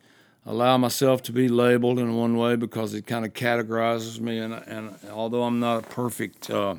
allow 0.44 0.76
myself 0.76 1.22
to 1.22 1.32
be 1.32 1.46
labeled 1.46 2.00
in 2.00 2.16
one 2.16 2.36
way 2.36 2.56
because 2.56 2.92
it 2.92 3.06
kind 3.06 3.24
of 3.24 3.32
categorizes 3.32 4.18
me. 4.18 4.38
And, 4.38 4.54
and 4.54 4.96
although 5.12 5.44
I'm 5.44 5.60
not 5.60 5.84
a 5.84 5.86
perfect 5.86 6.50
uh, 6.50 6.74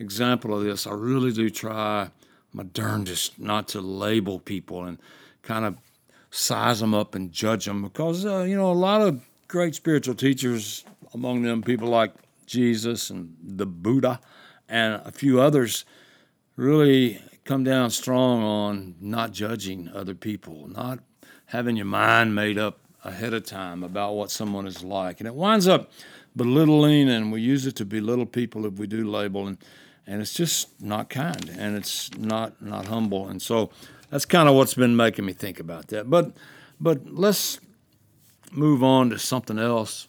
example 0.00 0.58
of 0.58 0.64
this, 0.64 0.88
I 0.88 0.92
really 0.94 1.30
do 1.30 1.48
try 1.50 2.08
my 2.52 2.64
darndest 2.64 3.38
not 3.38 3.68
to 3.68 3.80
label 3.80 4.40
people 4.40 4.86
and 4.86 4.98
kind 5.42 5.64
of 5.64 5.76
size 6.34 6.80
them 6.80 6.94
up 6.94 7.14
and 7.14 7.30
judge 7.30 7.64
them 7.64 7.82
because, 7.82 8.26
uh, 8.26 8.40
you 8.40 8.56
know, 8.56 8.70
a 8.70 8.72
lot 8.72 9.00
of 9.00 9.24
great 9.46 9.74
spiritual 9.74 10.16
teachers, 10.16 10.84
among 11.12 11.42
them 11.42 11.62
people 11.62 11.88
like 11.88 12.12
Jesus 12.44 13.08
and 13.08 13.36
the 13.40 13.66
Buddha 13.66 14.20
and 14.68 15.00
a 15.04 15.12
few 15.12 15.40
others, 15.40 15.84
really 16.56 17.22
come 17.44 17.62
down 17.62 17.90
strong 17.90 18.42
on 18.42 18.96
not 19.00 19.32
judging 19.32 19.88
other 19.94 20.14
people, 20.14 20.68
not 20.68 20.98
having 21.46 21.76
your 21.76 21.86
mind 21.86 22.34
made 22.34 22.58
up 22.58 22.80
ahead 23.04 23.32
of 23.32 23.44
time 23.44 23.84
about 23.84 24.14
what 24.14 24.30
someone 24.30 24.66
is 24.66 24.82
like. 24.82 25.20
And 25.20 25.28
it 25.28 25.34
winds 25.36 25.68
up 25.68 25.92
belittling, 26.34 27.08
and 27.08 27.30
we 27.30 27.42
use 27.42 27.64
it 27.64 27.76
to 27.76 27.84
belittle 27.84 28.26
people 28.26 28.66
if 28.66 28.74
we 28.74 28.88
do 28.88 29.08
label, 29.08 29.46
and, 29.46 29.58
and 30.04 30.20
it's 30.20 30.34
just 30.34 30.82
not 30.82 31.08
kind 31.10 31.48
and 31.56 31.76
it's 31.76 32.12
not, 32.18 32.60
not 32.60 32.86
humble. 32.86 33.28
And 33.28 33.40
so 33.40 33.70
that's 34.14 34.26
kind 34.26 34.48
of 34.48 34.54
what's 34.54 34.74
been 34.74 34.94
making 34.94 35.24
me 35.24 35.32
think 35.32 35.58
about 35.58 35.88
that. 35.88 36.08
But, 36.08 36.36
but 36.78 37.00
let's 37.04 37.58
move 38.52 38.84
on 38.84 39.10
to 39.10 39.18
something 39.18 39.58
else. 39.58 40.06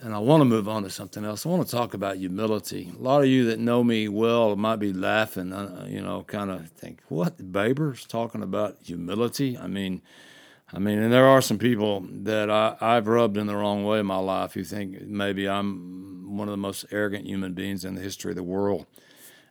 And 0.00 0.14
I 0.14 0.18
want 0.18 0.40
to 0.40 0.46
move 0.46 0.66
on 0.66 0.82
to 0.84 0.88
something 0.88 1.26
else. 1.26 1.44
I 1.44 1.50
want 1.50 1.66
to 1.68 1.70
talk 1.70 1.92
about 1.92 2.16
humility. 2.16 2.90
A 2.98 3.02
lot 3.02 3.20
of 3.20 3.26
you 3.26 3.44
that 3.50 3.58
know 3.58 3.84
me 3.84 4.08
well 4.08 4.56
might 4.56 4.76
be 4.76 4.94
laughing, 4.94 5.52
uh, 5.52 5.86
you 5.86 6.00
know, 6.00 6.22
kind 6.22 6.50
of 6.50 6.70
think, 6.70 7.02
what? 7.08 7.52
Baber's 7.52 8.06
talking 8.06 8.42
about 8.42 8.78
humility? 8.82 9.58
I 9.58 9.66
mean, 9.66 10.00
I 10.72 10.78
mean, 10.78 10.98
and 10.98 11.12
there 11.12 11.26
are 11.26 11.42
some 11.42 11.58
people 11.58 12.06
that 12.10 12.50
I, 12.50 12.78
I've 12.80 13.08
rubbed 13.08 13.36
in 13.36 13.46
the 13.46 13.56
wrong 13.56 13.84
way 13.84 13.98
in 13.98 14.06
my 14.06 14.16
life 14.16 14.54
who 14.54 14.64
think 14.64 15.02
maybe 15.02 15.46
I'm 15.46 16.34
one 16.34 16.48
of 16.48 16.52
the 16.52 16.56
most 16.56 16.86
arrogant 16.90 17.26
human 17.26 17.52
beings 17.52 17.84
in 17.84 17.94
the 17.94 18.00
history 18.00 18.32
of 18.32 18.36
the 18.36 18.42
world. 18.42 18.86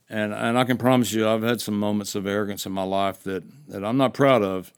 And, 0.10 0.34
and 0.34 0.58
I 0.58 0.64
can 0.64 0.78
promise 0.78 1.12
you, 1.12 1.28
I've 1.28 1.44
had 1.44 1.60
some 1.60 1.78
moments 1.78 2.16
of 2.16 2.26
arrogance 2.26 2.66
in 2.66 2.72
my 2.72 2.84
life 2.84 3.24
that, 3.24 3.44
that 3.68 3.84
I'm 3.84 3.98
not 3.98 4.14
proud 4.14 4.42
of. 4.42 4.72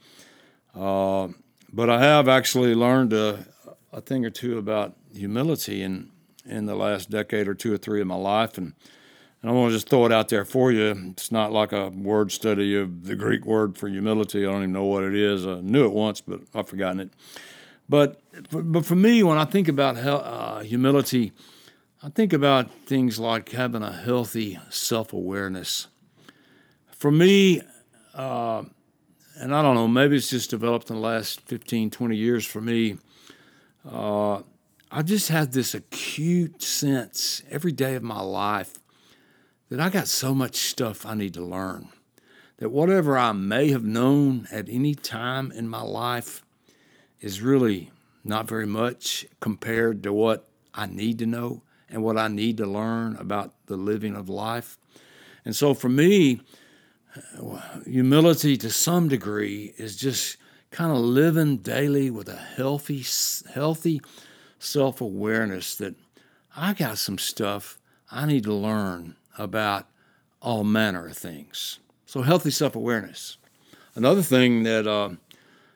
Uh, 0.76 1.34
but 1.72 1.90
I 1.90 2.02
have 2.04 2.28
actually 2.28 2.74
learned 2.74 3.14
a, 3.14 3.46
a 3.94 4.02
thing 4.02 4.26
or 4.26 4.32
two 4.32 4.58
about 4.58 4.96
humility 5.14 5.84
in, 5.84 6.10
in 6.46 6.66
the 6.66 6.76
last 6.76 7.10
decade 7.10 7.48
or 7.48 7.54
two 7.54 7.74
or 7.74 7.78
three 7.78 8.02
of 8.02 8.08
my 8.08 8.16
life. 8.16 8.58
And 8.58 8.74
and 9.42 9.50
I 9.50 9.54
want 9.54 9.72
to 9.72 9.76
just 9.76 9.88
throw 9.90 10.06
it 10.06 10.12
out 10.12 10.28
there 10.30 10.44
for 10.44 10.72
you. 10.72 11.12
It's 11.12 11.32
not 11.32 11.52
like 11.52 11.72
a 11.72 11.90
word 11.90 12.32
study 12.32 12.76
of 12.76 13.06
the 13.06 13.16
Greek 13.16 13.46
word 13.46 13.78
for 13.78 13.88
humility. 13.88 14.46
I 14.46 14.52
don't 14.52 14.64
even 14.64 14.74
know 14.74 14.84
what 14.84 15.04
it 15.04 15.16
is. 15.16 15.48
I 15.48 15.62
knew 15.62 15.86
it 15.86 15.94
once, 15.94 16.20
but 16.20 16.42
I've 16.54 16.68
forgotten 16.68 17.00
it. 17.00 17.12
But 17.88 18.22
but 18.52 18.86
for 18.86 18.96
me, 18.96 19.24
when 19.24 19.38
I 19.38 19.46
think 19.46 19.68
about 19.68 19.98
uh, 19.98 20.60
humility, 20.60 21.32
I 22.02 22.08
think 22.08 22.32
about 22.32 22.72
things 22.86 23.20
like 23.20 23.50
having 23.50 23.84
a 23.84 23.92
healthy 23.92 24.58
self 24.70 25.12
awareness. 25.12 25.88
For 26.92 27.12
me, 27.12 27.62
uh, 28.14 28.64
and 29.36 29.54
I 29.54 29.62
don't 29.62 29.76
know, 29.76 29.88
maybe 29.90 30.16
it's 30.16 30.30
just 30.30 30.50
developed 30.50 30.90
in 30.90 30.96
the 30.96 31.02
last 31.02 31.42
15, 31.42 31.90
20 31.90 32.16
years 32.16 32.46
for 32.46 32.62
me. 32.62 32.96
Uh, 33.86 34.44
I've 34.90 35.08
just 35.08 35.28
had 35.28 35.52
this 35.52 35.76
acute 35.76 36.62
sense 36.62 37.44
every 37.50 37.74
day 37.74 37.96
of 37.96 38.04
my 38.04 38.22
life 38.22 38.78
that 39.68 39.82
I 39.82 39.90
got 39.90 40.08
so 40.08 40.34
much 40.34 40.56
stuff 40.56 41.06
I 41.06 41.16
need 41.16 41.34
to 41.34 41.44
learn. 41.44 41.90
That 42.60 42.70
whatever 42.70 43.18
I 43.18 43.34
may 43.34 43.72
have 43.72 43.84
known 43.84 44.48
at 44.54 44.70
any 44.70 44.96
time 44.96 45.52
in 45.52 45.68
my 45.68 45.82
life 45.82 46.46
is 47.20 47.42
really 47.42 47.92
not 48.24 48.48
very 48.48 48.68
much 48.68 49.26
compared 49.42 50.02
to 50.04 50.14
what 50.14 50.48
I 50.74 50.86
need 50.86 51.20
to 51.20 51.26
know 51.26 51.64
and 51.90 52.04
what 52.04 52.18
I 52.18 52.28
need 52.28 52.58
to 52.58 52.66
learn 52.66 53.16
about 53.18 53.54
the 53.66 53.78
living 53.78 54.16
of 54.16 54.30
life. 54.30 54.78
And 55.46 55.56
so 55.56 55.74
for 55.74 55.90
me, 55.90 56.42
humility 57.86 58.58
to 58.58 58.70
some 58.70 59.08
degree 59.08 59.74
is 59.78 59.96
just 59.96 60.38
kind 60.72 60.92
of 60.92 61.00
living 61.00 61.58
daily 61.58 62.12
with 62.12 62.30
a 62.30 62.36
healthy, 62.36 63.04
healthy 63.54 64.02
self 64.60 65.02
awareness 65.02 65.76
that 65.76 65.96
I 66.56 66.74
got 66.74 66.98
some 66.98 67.18
stuff 67.18 67.80
I 68.12 68.26
need 68.26 68.44
to 68.44 68.54
learn 68.54 69.16
about 69.38 69.88
all 70.42 70.64
manner 70.64 71.08
of 71.08 71.18
things. 71.18 71.80
So, 72.06 72.22
healthy 72.22 72.52
self 72.52 72.76
awareness. 72.76 73.38
Another 73.96 74.22
thing 74.22 74.64
that 74.64 74.88
uh, 74.88 75.12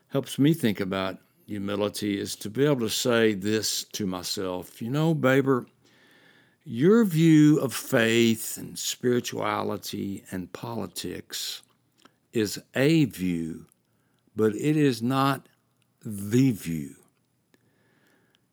helps 0.09 0.39
me 0.39 0.53
think 0.53 0.79
about 0.79 1.17
humility 1.45 2.19
is 2.19 2.35
to 2.37 2.49
be 2.49 2.65
able 2.65 2.79
to 2.79 2.89
say 2.89 3.33
this 3.33 3.83
to 3.83 4.05
myself 4.05 4.81
you 4.81 4.89
know, 4.89 5.13
Baber, 5.13 5.65
your 6.65 7.03
view 7.03 7.59
of 7.59 7.73
faith 7.73 8.57
and 8.57 8.79
spirituality 8.79 10.23
and 10.31 10.51
politics 10.53 11.61
is 12.31 12.61
a 12.73 13.05
view, 13.05 13.65
but 14.35 14.55
it 14.55 14.77
is 14.77 15.01
not 15.01 15.47
the 16.05 16.51
view. 16.51 16.95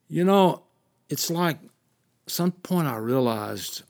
You 0.09 0.25
know, 0.25 0.65
it's 1.09 1.31
like 1.31 1.59
some 2.27 2.51
point 2.51 2.89
I 2.89 2.97
realized 2.97 3.83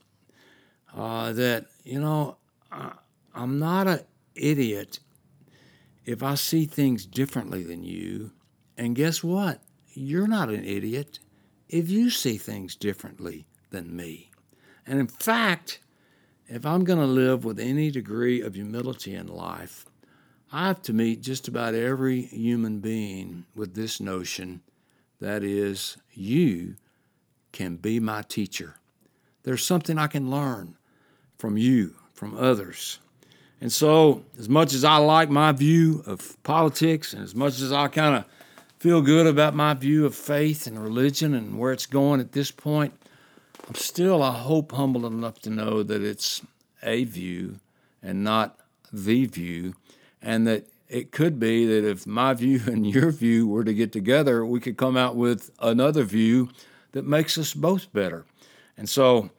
uh, 0.94 1.32
that, 1.32 1.66
you 1.84 1.98
know, 1.98 2.36
I, 2.70 2.92
I'm 3.34 3.58
not 3.58 3.88
an 3.88 4.00
idiot 4.34 5.00
if 6.04 6.22
I 6.22 6.34
see 6.34 6.66
things 6.66 7.06
differently 7.06 7.62
than 7.62 7.84
you. 7.84 8.32
And 8.76 8.94
guess 8.94 9.24
what? 9.24 9.62
You're 9.94 10.28
not 10.28 10.50
an 10.50 10.64
idiot 10.64 11.20
if 11.68 11.88
you 11.88 12.10
see 12.10 12.36
things 12.36 12.76
differently 12.76 13.46
than 13.70 13.94
me. 13.94 14.30
And 14.86 14.98
in 14.98 15.06
fact, 15.06 15.80
if 16.46 16.66
I'm 16.66 16.84
going 16.84 16.98
to 16.98 17.06
live 17.06 17.44
with 17.44 17.58
any 17.58 17.90
degree 17.90 18.40
of 18.40 18.54
humility 18.54 19.14
in 19.14 19.28
life, 19.28 19.86
I 20.52 20.66
have 20.66 20.82
to 20.82 20.92
meet 20.92 21.22
just 21.22 21.46
about 21.46 21.74
every 21.74 22.22
human 22.22 22.80
being 22.80 23.46
with 23.54 23.74
this 23.74 24.00
notion 24.00 24.62
that 25.20 25.44
is, 25.44 25.96
you 26.12 26.76
can 27.52 27.76
be 27.76 28.00
my 28.00 28.22
teacher. 28.22 28.76
There's 29.42 29.64
something 29.64 29.98
I 29.98 30.06
can 30.06 30.30
learn 30.30 30.76
from 31.38 31.56
you, 31.56 31.94
from 32.14 32.36
others. 32.36 32.98
And 33.60 33.70
so, 33.70 34.24
as 34.38 34.48
much 34.48 34.72
as 34.72 34.84
I 34.84 34.96
like 34.96 35.28
my 35.28 35.52
view 35.52 36.02
of 36.06 36.42
politics, 36.42 37.12
and 37.12 37.22
as 37.22 37.34
much 37.34 37.60
as 37.60 37.72
I 37.72 37.88
kind 37.88 38.16
of 38.16 38.24
feel 38.78 39.02
good 39.02 39.26
about 39.26 39.54
my 39.54 39.74
view 39.74 40.06
of 40.06 40.14
faith 40.14 40.66
and 40.66 40.82
religion 40.82 41.34
and 41.34 41.58
where 41.58 41.72
it's 41.72 41.86
going 41.86 42.20
at 42.20 42.32
this 42.32 42.50
point, 42.50 42.94
I'm 43.70 43.76
still, 43.76 44.20
I 44.20 44.36
hope, 44.36 44.72
humble 44.72 45.06
enough 45.06 45.38
to 45.42 45.48
know 45.48 45.84
that 45.84 46.02
it's 46.02 46.42
a 46.82 47.04
view 47.04 47.60
and 48.02 48.24
not 48.24 48.58
the 48.92 49.26
view, 49.26 49.74
and 50.20 50.44
that 50.48 50.66
it 50.88 51.12
could 51.12 51.38
be 51.38 51.66
that 51.66 51.88
if 51.88 52.04
my 52.04 52.34
view 52.34 52.60
and 52.66 52.84
your 52.84 53.12
view 53.12 53.46
were 53.46 53.62
to 53.62 53.72
get 53.72 53.92
together, 53.92 54.44
we 54.44 54.58
could 54.58 54.76
come 54.76 54.96
out 54.96 55.14
with 55.14 55.52
another 55.60 56.02
view 56.02 56.48
that 56.90 57.06
makes 57.06 57.38
us 57.38 57.54
both 57.54 57.92
better. 57.92 58.24
And 58.76 58.88
so, 58.88 59.30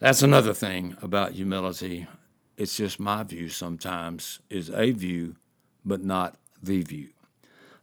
that's 0.00 0.20
another 0.20 0.52
thing 0.52 0.96
about 1.00 1.34
humility. 1.34 2.08
It's 2.56 2.76
just 2.76 2.98
my 2.98 3.22
view 3.22 3.48
sometimes 3.48 4.40
is 4.50 4.68
a 4.68 4.90
view, 4.90 5.36
but 5.84 6.02
not 6.02 6.34
the 6.60 6.82
view. 6.82 7.10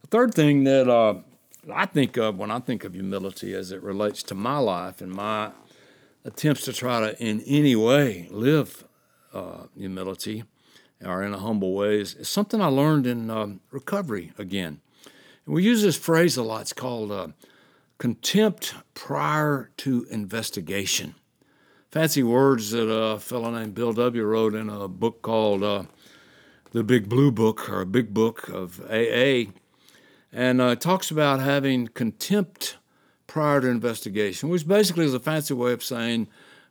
The 0.02 0.08
third 0.08 0.34
thing 0.34 0.64
that 0.64 0.86
uh, 0.86 1.14
I 1.72 1.86
think 1.86 2.18
of 2.18 2.36
when 2.36 2.50
I 2.50 2.58
think 2.58 2.84
of 2.84 2.92
humility 2.92 3.54
as 3.54 3.72
it 3.72 3.82
relates 3.82 4.22
to 4.24 4.34
my 4.34 4.58
life 4.58 5.00
and 5.00 5.10
my 5.10 5.52
attempts 6.24 6.64
to 6.64 6.72
try 6.72 7.00
to, 7.00 7.22
in 7.22 7.40
any 7.42 7.76
way, 7.76 8.28
live 8.30 8.84
uh, 9.32 9.64
humility 9.76 10.44
or 11.04 11.22
in 11.22 11.34
a 11.34 11.38
humble 11.38 11.74
way 11.74 12.00
is, 12.00 12.14
is 12.14 12.28
something 12.28 12.60
I 12.60 12.66
learned 12.66 13.06
in 13.06 13.30
um, 13.30 13.60
recovery 13.70 14.32
again. 14.38 14.80
And 15.44 15.54
we 15.54 15.62
use 15.62 15.82
this 15.82 15.96
phrase 15.96 16.36
a 16.36 16.42
lot. 16.42 16.62
It's 16.62 16.72
called 16.72 17.12
uh, 17.12 17.28
contempt 17.98 18.74
prior 18.94 19.70
to 19.78 20.06
investigation 20.10 21.14
fancy 21.94 22.24
words 22.24 22.72
that 22.72 22.90
a 22.90 23.20
fellow 23.20 23.52
named 23.52 23.72
Bill 23.72 23.92
W. 23.92 24.24
wrote 24.24 24.56
in 24.56 24.68
a 24.68 24.88
book 24.88 25.22
called 25.22 25.62
uh, 25.62 25.84
The 26.72 26.82
Big 26.82 27.08
Blue 27.08 27.30
Book 27.30 27.70
or 27.70 27.84
Big 27.84 28.12
Book 28.12 28.48
of 28.48 28.80
AA. 28.90 29.52
And 30.32 30.60
uh, 30.60 30.74
talks 30.74 31.12
about 31.12 31.38
having 31.38 31.86
contempt 31.86 32.78
prior 33.26 33.60
to 33.60 33.68
investigation, 33.68 34.48
which 34.48 34.66
basically 34.66 35.04
is 35.04 35.14
a 35.14 35.20
fancy 35.20 35.54
way 35.54 35.72
of 35.72 35.82
saying 35.82 36.28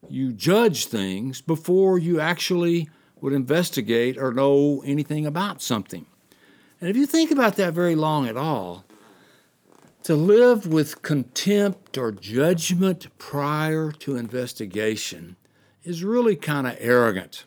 you 0.09 0.33
judge 0.33 0.85
things 0.85 1.41
before 1.41 1.97
you 1.97 2.19
actually 2.19 2.89
would 3.21 3.33
investigate 3.33 4.17
or 4.17 4.33
know 4.33 4.83
anything 4.85 5.25
about 5.25 5.61
something. 5.61 6.05
And 6.81 6.89
if 6.89 6.97
you 6.97 7.05
think 7.05 7.31
about 7.31 7.55
that 7.55 7.73
very 7.73 7.95
long 7.95 8.27
at 8.27 8.37
all, 8.37 8.83
To 10.03 10.15
live 10.17 10.67
with 10.67 11.01
contempt 11.01 11.97
or 11.97 12.11
judgment 12.11 13.07
prior 13.17 13.89
to 13.99 14.17
investigation 14.17 15.37
is 15.85 16.03
really 16.03 16.35
kind 16.35 16.67
of 16.67 16.75
arrogant. 16.77 17.45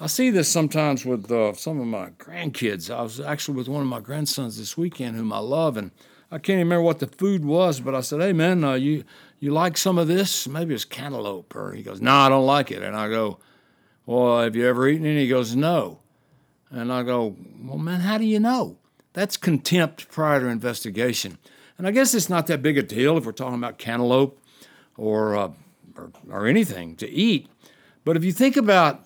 I 0.00 0.08
see 0.08 0.30
this 0.30 0.48
sometimes 0.48 1.04
with 1.04 1.30
uh, 1.30 1.52
some 1.54 1.80
of 1.80 1.86
my 1.86 2.10
grandkids. 2.18 2.92
I 2.92 3.02
was 3.02 3.20
actually 3.20 3.58
with 3.58 3.68
one 3.68 3.82
of 3.82 3.86
my 3.86 4.00
grandsons 4.00 4.58
this 4.58 4.76
weekend, 4.76 5.14
whom 5.14 5.32
I 5.32 5.38
love, 5.38 5.76
and 5.76 5.92
I 6.30 6.38
can't 6.38 6.58
remember 6.58 6.82
what 6.82 6.98
the 6.98 7.06
food 7.06 7.44
was, 7.44 7.80
but 7.80 7.94
I 7.94 8.00
said, 8.00 8.20
"Hey, 8.20 8.32
man, 8.32 8.62
uh, 8.62 8.74
you 8.74 9.04
you 9.40 9.50
like 9.50 9.76
some 9.76 9.98
of 9.98 10.08
this? 10.08 10.46
Maybe 10.46 10.74
it's 10.74 10.84
cantaloupe." 10.84 11.54
Or 11.56 11.72
he 11.72 11.82
goes, 11.82 12.00
"No, 12.00 12.14
I 12.14 12.28
don't 12.28 12.46
like 12.46 12.70
it." 12.70 12.82
And 12.82 12.94
I 12.94 13.08
go, 13.08 13.38
"Well, 14.04 14.40
have 14.40 14.54
you 14.54 14.66
ever 14.66 14.88
eaten 14.88 15.06
it?" 15.06 15.18
He 15.18 15.28
goes, 15.28 15.56
"No." 15.56 16.00
And 16.70 16.92
I 16.92 17.02
go, 17.02 17.34
"Well, 17.62 17.78
man, 17.78 18.00
how 18.00 18.18
do 18.18 18.24
you 18.24 18.40
know?" 18.40 18.76
That's 19.14 19.36
contempt 19.36 20.10
prior 20.10 20.40
to 20.40 20.46
investigation. 20.46 21.38
And 21.78 21.86
I 21.86 21.92
guess 21.92 22.12
it's 22.12 22.28
not 22.28 22.46
that 22.48 22.62
big 22.62 22.76
a 22.76 22.82
deal 22.82 23.16
if 23.16 23.24
we're 23.24 23.32
talking 23.32 23.58
about 23.58 23.78
cantaloupe 23.78 24.38
or 24.96 25.34
uh, 25.36 25.50
or, 25.96 26.12
or 26.30 26.46
anything 26.46 26.94
to 26.96 27.08
eat. 27.08 27.48
But 28.04 28.16
if 28.16 28.24
you 28.24 28.32
think 28.32 28.56
about 28.56 29.04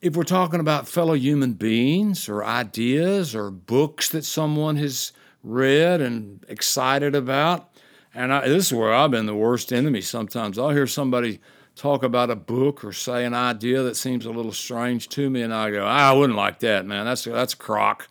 if 0.00 0.16
we're 0.16 0.22
talking 0.22 0.60
about 0.60 0.88
fellow 0.88 1.14
human 1.14 1.54
beings 1.54 2.28
or 2.28 2.44
ideas 2.44 3.34
or 3.34 3.50
books 3.50 4.08
that 4.10 4.24
someone 4.24 4.76
has 4.76 5.12
read 5.42 6.00
and 6.00 6.44
excited 6.48 7.14
about, 7.14 7.70
and 8.14 8.32
I, 8.32 8.48
this 8.48 8.66
is 8.66 8.72
where 8.72 8.92
I've 8.92 9.10
been 9.10 9.26
the 9.26 9.34
worst 9.34 9.72
enemy 9.72 10.00
sometimes. 10.00 10.58
I'll 10.58 10.70
hear 10.70 10.86
somebody 10.86 11.40
talk 11.76 12.02
about 12.02 12.30
a 12.30 12.36
book 12.36 12.84
or 12.84 12.92
say 12.92 13.24
an 13.24 13.34
idea 13.34 13.82
that 13.84 13.96
seems 13.96 14.26
a 14.26 14.30
little 14.30 14.52
strange 14.52 15.08
to 15.10 15.30
me, 15.30 15.42
and 15.42 15.54
I 15.54 15.70
go, 15.70 15.84
ah, 15.84 16.10
I 16.10 16.12
wouldn't 16.12 16.36
like 16.36 16.58
that, 16.60 16.86
man. 16.86 17.04
That's 17.04 17.24
that's 17.24 17.54
crock, 17.54 18.08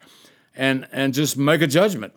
and 0.56 0.88
and 0.92 1.14
just 1.14 1.38
make 1.38 1.62
a 1.62 1.68
judgment. 1.68 2.14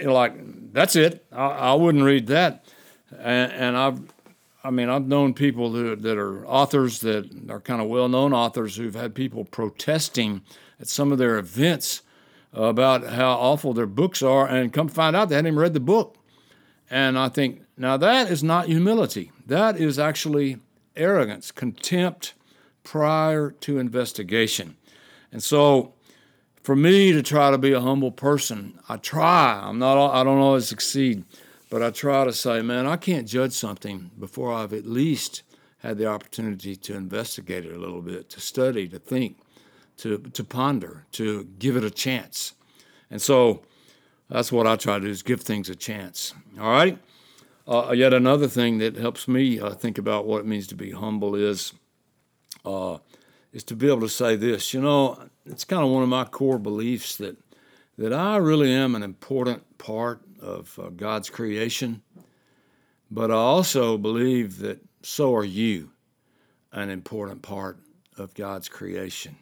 You're 0.00 0.12
like 0.12 0.72
that's 0.72 0.96
it. 0.96 1.26
I, 1.32 1.46
I 1.46 1.74
wouldn't 1.74 2.04
read 2.04 2.28
that, 2.28 2.64
and, 3.18 3.52
and 3.52 3.76
I've 3.76 4.00
I 4.64 4.70
mean, 4.70 4.88
I've 4.88 5.06
known 5.06 5.34
people 5.34 5.70
that, 5.72 6.02
that 6.02 6.18
are 6.18 6.46
authors 6.46 7.00
that 7.00 7.30
are 7.48 7.60
kind 7.60 7.80
of 7.80 7.88
well 7.88 8.08
known 8.08 8.32
authors 8.32 8.76
who've 8.76 8.94
had 8.94 9.14
people 9.14 9.44
protesting 9.44 10.42
at 10.80 10.88
some 10.88 11.12
of 11.12 11.18
their 11.18 11.38
events 11.38 12.02
about 12.52 13.04
how 13.04 13.32
awful 13.32 13.74
their 13.74 13.86
books 13.86 14.22
are, 14.22 14.46
and 14.46 14.72
come 14.72 14.88
find 14.88 15.14
out 15.14 15.28
they 15.28 15.34
hadn't 15.34 15.48
even 15.48 15.58
read 15.58 15.74
the 15.74 15.80
book. 15.80 16.16
And 16.90 17.18
I 17.18 17.28
think, 17.28 17.62
now 17.76 17.96
that 17.96 18.30
is 18.30 18.42
not 18.42 18.66
humility. 18.66 19.30
That 19.46 19.78
is 19.78 19.98
actually 19.98 20.58
arrogance, 20.96 21.50
contempt 21.50 22.34
prior 22.82 23.50
to 23.50 23.78
investigation. 23.78 24.76
And 25.30 25.42
so, 25.42 25.94
for 26.62 26.74
me 26.74 27.12
to 27.12 27.22
try 27.22 27.50
to 27.50 27.58
be 27.58 27.72
a 27.72 27.80
humble 27.80 28.10
person, 28.10 28.78
I 28.88 28.96
try. 28.96 29.60
I'm 29.62 29.78
not. 29.78 30.12
I 30.12 30.24
don't 30.24 30.38
always 30.38 30.68
succeed. 30.68 31.24
But 31.70 31.82
I 31.82 31.90
try 31.90 32.24
to 32.24 32.32
say, 32.32 32.62
man, 32.62 32.86
I 32.86 32.96
can't 32.96 33.28
judge 33.28 33.52
something 33.52 34.10
before 34.18 34.52
I've 34.52 34.72
at 34.72 34.86
least 34.86 35.42
had 35.78 35.98
the 35.98 36.06
opportunity 36.06 36.74
to 36.76 36.96
investigate 36.96 37.66
it 37.66 37.74
a 37.74 37.78
little 37.78 38.02
bit, 38.02 38.30
to 38.30 38.40
study, 38.40 38.88
to 38.88 38.98
think, 38.98 39.38
to, 39.98 40.18
to 40.18 40.44
ponder, 40.44 41.06
to 41.12 41.44
give 41.58 41.76
it 41.76 41.84
a 41.84 41.90
chance. 41.90 42.54
And 43.10 43.20
so 43.20 43.62
that's 44.28 44.52
what 44.52 44.66
I 44.66 44.76
try 44.76 44.98
to 44.98 45.04
do 45.04 45.10
is 45.10 45.22
give 45.22 45.40
things 45.40 45.68
a 45.68 45.76
chance. 45.76 46.34
All 46.60 46.70
right? 46.70 46.98
Uh, 47.66 47.92
yet 47.92 48.14
another 48.14 48.48
thing 48.48 48.78
that 48.78 48.96
helps 48.96 49.28
me 49.28 49.60
uh, 49.60 49.70
think 49.70 49.98
about 49.98 50.26
what 50.26 50.40
it 50.40 50.46
means 50.46 50.66
to 50.68 50.74
be 50.74 50.92
humble 50.92 51.34
is 51.34 51.74
uh, 52.64 52.98
is 53.52 53.64
to 53.64 53.76
be 53.76 53.88
able 53.88 54.00
to 54.00 54.08
say 54.08 54.36
this. 54.36 54.72
You 54.72 54.80
know, 54.80 55.28
it's 55.44 55.64
kind 55.64 55.82
of 55.82 55.90
one 55.90 56.02
of 56.02 56.08
my 56.08 56.24
core 56.24 56.58
beliefs 56.58 57.16
that 57.16 57.36
that 57.98 58.12
I 58.12 58.36
really 58.36 58.72
am 58.72 58.94
an 58.94 59.02
important 59.02 59.78
part 59.78 60.22
of 60.40 60.78
uh, 60.78 60.88
God's 60.90 61.28
creation, 61.28 62.02
but 63.10 63.30
I 63.30 63.34
also 63.34 63.98
believe 63.98 64.60
that 64.60 64.80
so 65.02 65.34
are 65.34 65.44
you 65.44 65.90
an 66.72 66.90
important 66.90 67.42
part 67.42 67.78
of 68.16 68.34
God's 68.34 68.68
creation. 68.68 69.36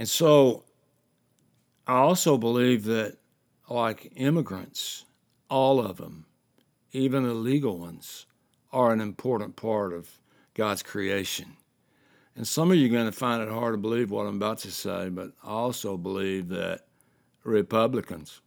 And 0.00 0.08
so 0.08 0.64
I 1.86 1.98
also 1.98 2.38
believe 2.38 2.84
that, 2.84 3.18
like 3.68 4.10
immigrants, 4.16 5.04
all 5.50 5.78
of 5.78 5.98
them, 5.98 6.24
even 6.92 7.26
illegal 7.26 7.76
ones, 7.76 8.24
are 8.72 8.94
an 8.94 9.02
important 9.02 9.56
part 9.56 9.92
of 9.92 10.08
God's 10.54 10.82
creation. 10.82 11.54
And 12.34 12.48
some 12.48 12.70
of 12.70 12.78
you 12.78 12.86
are 12.86 12.96
going 12.96 13.12
to 13.12 13.12
find 13.12 13.42
it 13.42 13.50
hard 13.50 13.74
to 13.74 13.78
believe 13.78 14.10
what 14.10 14.24
I'm 14.24 14.36
about 14.36 14.60
to 14.60 14.70
say, 14.70 15.10
but 15.10 15.32
I 15.44 15.50
also 15.50 15.98
believe 15.98 16.48
that 16.48 16.86
Republicans 17.44 18.40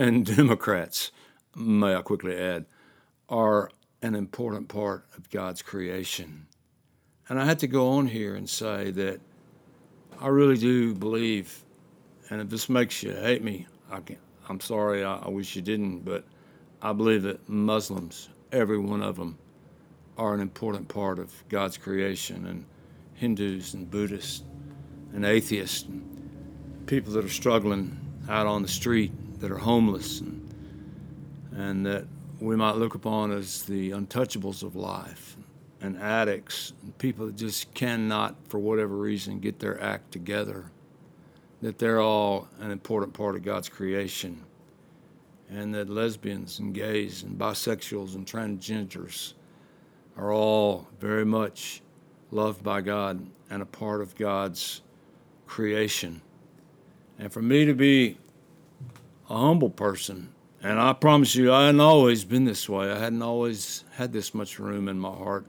and 0.00 0.26
Democrats, 0.36 1.12
may 1.54 1.94
I 1.94 2.02
quickly 2.02 2.36
add, 2.36 2.66
are 3.28 3.70
an 4.02 4.16
important 4.16 4.66
part 4.66 5.06
of 5.16 5.30
God's 5.30 5.62
creation. 5.62 6.48
And 7.28 7.40
I 7.40 7.44
had 7.44 7.60
to 7.60 7.68
go 7.68 7.90
on 7.90 8.08
here 8.08 8.34
and 8.34 8.50
say 8.50 8.90
that 8.90 9.20
I 10.20 10.28
really 10.28 10.58
do 10.58 10.94
believe, 10.94 11.62
and 12.28 12.40
if 12.40 12.50
this 12.50 12.68
makes 12.68 13.04
you 13.04 13.12
hate 13.12 13.44
me, 13.44 13.66
I 13.88 14.00
can, 14.00 14.16
I'm 14.48 14.60
sorry, 14.60 15.04
I, 15.04 15.18
I 15.18 15.28
wish 15.28 15.54
you 15.54 15.62
didn't, 15.62 16.00
but 16.00 16.24
I 16.82 16.92
believe 16.92 17.22
that 17.22 17.48
Muslims, 17.48 18.28
every 18.50 18.78
one 18.78 19.00
of 19.00 19.14
them, 19.16 19.38
are 20.16 20.34
an 20.34 20.40
important 20.40 20.88
part 20.88 21.20
of 21.20 21.32
God's 21.48 21.76
creation, 21.76 22.46
and 22.46 22.64
Hindus 23.14 23.74
and 23.74 23.88
Buddhists 23.88 24.42
and 25.12 25.24
atheists 25.24 25.84
and 25.84 26.82
people 26.86 27.12
that 27.12 27.24
are 27.24 27.28
struggling 27.28 27.96
out 28.28 28.46
on 28.46 28.62
the 28.62 28.68
street 28.68 29.12
that 29.40 29.50
are 29.52 29.58
homeless 29.58 30.20
and, 30.20 30.54
and 31.52 31.86
that 31.86 32.04
we 32.40 32.56
might 32.56 32.76
look 32.76 32.94
upon 32.94 33.30
as 33.30 33.62
the 33.62 33.90
untouchables 33.90 34.62
of 34.62 34.76
life 34.76 35.36
and 35.80 35.96
addicts 35.98 36.72
and 36.82 36.96
people 36.98 37.26
that 37.26 37.36
just 37.36 37.72
cannot, 37.74 38.34
for 38.48 38.58
whatever 38.58 38.96
reason, 38.96 39.38
get 39.38 39.58
their 39.58 39.80
act 39.82 40.10
together, 40.12 40.70
that 41.62 41.78
they're 41.78 42.00
all 42.00 42.48
an 42.60 42.70
important 42.70 43.14
part 43.14 43.36
of 43.36 43.42
God's 43.42 43.68
creation, 43.68 44.44
and 45.50 45.74
that 45.74 45.88
lesbians 45.88 46.58
and 46.58 46.74
gays 46.74 47.22
and 47.22 47.38
bisexuals 47.38 48.14
and 48.14 48.26
transgenders 48.26 49.34
are 50.16 50.32
all 50.32 50.88
very 50.98 51.24
much 51.24 51.80
loved 52.30 52.62
by 52.62 52.80
God 52.80 53.24
and 53.50 53.62
a 53.62 53.66
part 53.66 54.00
of 54.00 54.14
God's 54.16 54.82
creation. 55.46 56.20
And 57.18 57.32
for 57.32 57.40
me 57.42 57.64
to 57.64 57.74
be 57.74 58.18
a 59.30 59.36
humble 59.36 59.70
person, 59.70 60.32
and 60.62 60.80
I 60.80 60.92
promise 60.92 61.36
you, 61.36 61.52
I 61.52 61.66
hadn't 61.66 61.80
always 61.80 62.24
been 62.24 62.44
this 62.44 62.68
way. 62.68 62.90
I 62.90 62.98
hadn't 62.98 63.22
always 63.22 63.84
had 63.92 64.12
this 64.12 64.34
much 64.34 64.58
room 64.58 64.88
in 64.88 64.98
my 64.98 65.10
heart 65.10 65.46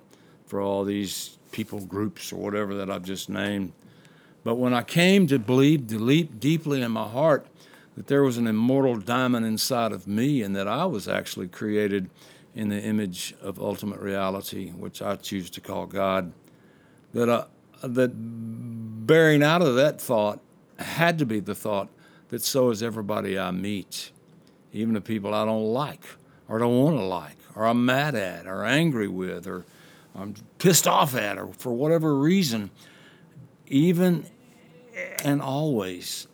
for 0.50 0.60
all 0.60 0.84
these 0.84 1.38
people 1.52 1.80
groups 1.80 2.34
or 2.34 2.38
whatever 2.38 2.74
that 2.74 2.90
I've 2.90 3.04
just 3.04 3.30
named. 3.30 3.72
But 4.44 4.56
when 4.56 4.74
I 4.74 4.82
came 4.82 5.28
to 5.28 5.38
believe 5.38 5.86
deep, 5.86 6.40
deeply 6.40 6.82
in 6.82 6.92
my 6.92 7.08
heart 7.08 7.46
that 7.96 8.08
there 8.08 8.24
was 8.24 8.38
an 8.38 8.48
immortal 8.48 8.96
diamond 8.96 9.46
inside 9.46 9.92
of 9.92 10.08
me 10.08 10.42
and 10.42 10.56
that 10.56 10.68
I 10.68 10.86
was 10.86 11.08
actually 11.08 11.50
created 11.50 12.10
in 12.56 12.70
the 12.70 12.82
image 12.82 13.36
of 13.44 13.60
ultimate 13.60 14.00
reality, 14.00 14.72
which 14.72 15.04
I 15.04 15.18
choose 15.18 15.52
to 15.52 15.62
call 15.62 15.86
God, 15.86 16.32
that, 17.14 17.30
I, 17.30 17.46
that 17.84 18.10
bearing 19.06 19.44
out 19.44 19.62
of 19.62 19.76
that 19.76 20.02
thought 20.02 20.40
had 20.80 21.20
to 21.20 21.28
be 21.28 21.40
the 21.40 21.54
thought 21.54 21.90
that 22.30 22.42
so 22.42 22.72
is 22.72 22.82
everybody 22.82 23.38
I 23.38 23.52
meet, 23.52 24.12
even 24.74 24.96
the 24.96 25.02
people 25.02 25.32
I 25.32 25.46
don't 25.46 25.74
like 25.74 26.06
or 26.48 26.58
don't 26.58 26.80
want 26.80 26.98
to 26.98 27.04
like 27.04 27.38
or 27.56 27.66
I'm 27.66 27.86
mad 27.86 28.16
at 28.16 28.48
or 28.48 28.66
angry 28.66 29.08
with 29.08 29.46
or 29.46 29.66
I'm 30.16 30.36
pissed 30.58 30.88
off 30.88 31.16
at 31.16 31.38
or 31.38 31.48
for 31.54 31.72
whatever 31.72 32.16
reason, 32.16 32.72
even 33.68 34.26
and 35.24 35.42
always, 35.42 36.28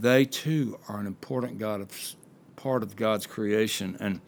they 0.00 0.24
too 0.24 0.78
are 0.88 0.98
an 0.98 1.06
important 1.06 1.58
God 1.58 1.80
of, 1.80 2.14
part 2.56 2.82
of 2.82 2.96
God's 2.96 3.26
creation. 3.26 3.96
And 4.00 4.20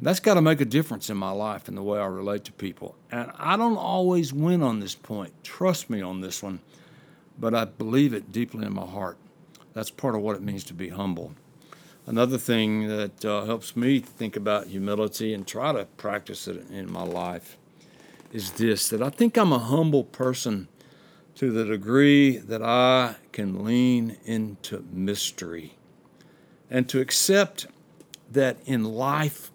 that's 0.00 0.20
got 0.20 0.34
to 0.34 0.42
make 0.42 0.60
a 0.60 0.64
difference 0.64 1.10
in 1.10 1.16
my 1.16 1.30
life 1.30 1.68
and 1.68 1.76
the 1.76 1.82
way 1.82 2.00
I 2.00 2.06
relate 2.06 2.44
to 2.44 2.52
people. 2.52 2.96
And 3.10 3.30
I 3.36 3.56
don't 3.56 3.76
always 3.76 4.32
win 4.32 4.62
on 4.62 4.80
this 4.80 4.94
point. 4.94 5.32
Trust 5.44 5.90
me 5.90 6.00
on 6.00 6.20
this 6.20 6.42
one 6.42 6.60
but 7.38 7.54
I 7.54 7.64
believe 7.64 8.14
it 8.14 8.32
deeply 8.32 8.66
in 8.66 8.74
my 8.74 8.86
heart. 8.86 9.16
That's 9.74 9.90
part 9.90 10.14
of 10.14 10.20
what 10.20 10.36
it 10.36 10.42
means 10.42 10.64
to 10.64 10.74
be 10.74 10.88
humble. 10.88 11.32
Another 12.06 12.38
thing 12.38 12.88
that 12.88 13.24
uh, 13.24 13.44
helps 13.44 13.76
me 13.76 14.00
think 14.00 14.36
about 14.36 14.66
humility 14.66 15.32
and 15.34 15.46
try 15.46 15.72
to 15.72 15.84
practice 15.96 16.48
it 16.48 16.68
in 16.70 16.90
my 16.90 17.04
life 17.04 17.56
is 18.32 18.52
this 18.52 18.88
that 18.88 19.02
I 19.02 19.10
think 19.10 19.36
I'm 19.36 19.52
a 19.52 19.58
humble 19.58 20.04
person 20.04 20.68
to 21.34 21.50
the 21.52 21.64
degree 21.64 22.38
that 22.38 22.62
I 22.62 23.16
can 23.30 23.64
lean 23.64 24.16
into 24.24 24.84
mystery 24.90 25.74
and 26.70 26.88
to 26.88 27.00
accept 27.00 27.66
that 28.30 28.58
in 28.64 28.84
life 28.84 29.50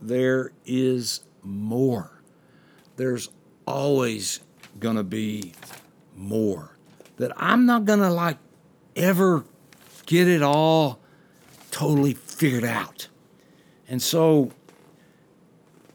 there 0.00 0.52
is 0.66 1.20
more. 1.42 2.20
There's 2.96 3.30
always 3.66 4.40
going 4.78 4.96
to 4.96 5.04
be 5.04 5.52
more 6.16 6.76
that 7.16 7.32
I'm 7.36 7.66
not 7.66 7.84
going 7.84 8.00
to 8.00 8.10
like 8.10 8.38
ever 8.96 9.44
get 10.06 10.26
it 10.26 10.42
all 10.42 11.00
totally 11.70 12.14
figured 12.14 12.64
out. 12.64 13.08
And 13.88 14.02
so, 14.02 14.50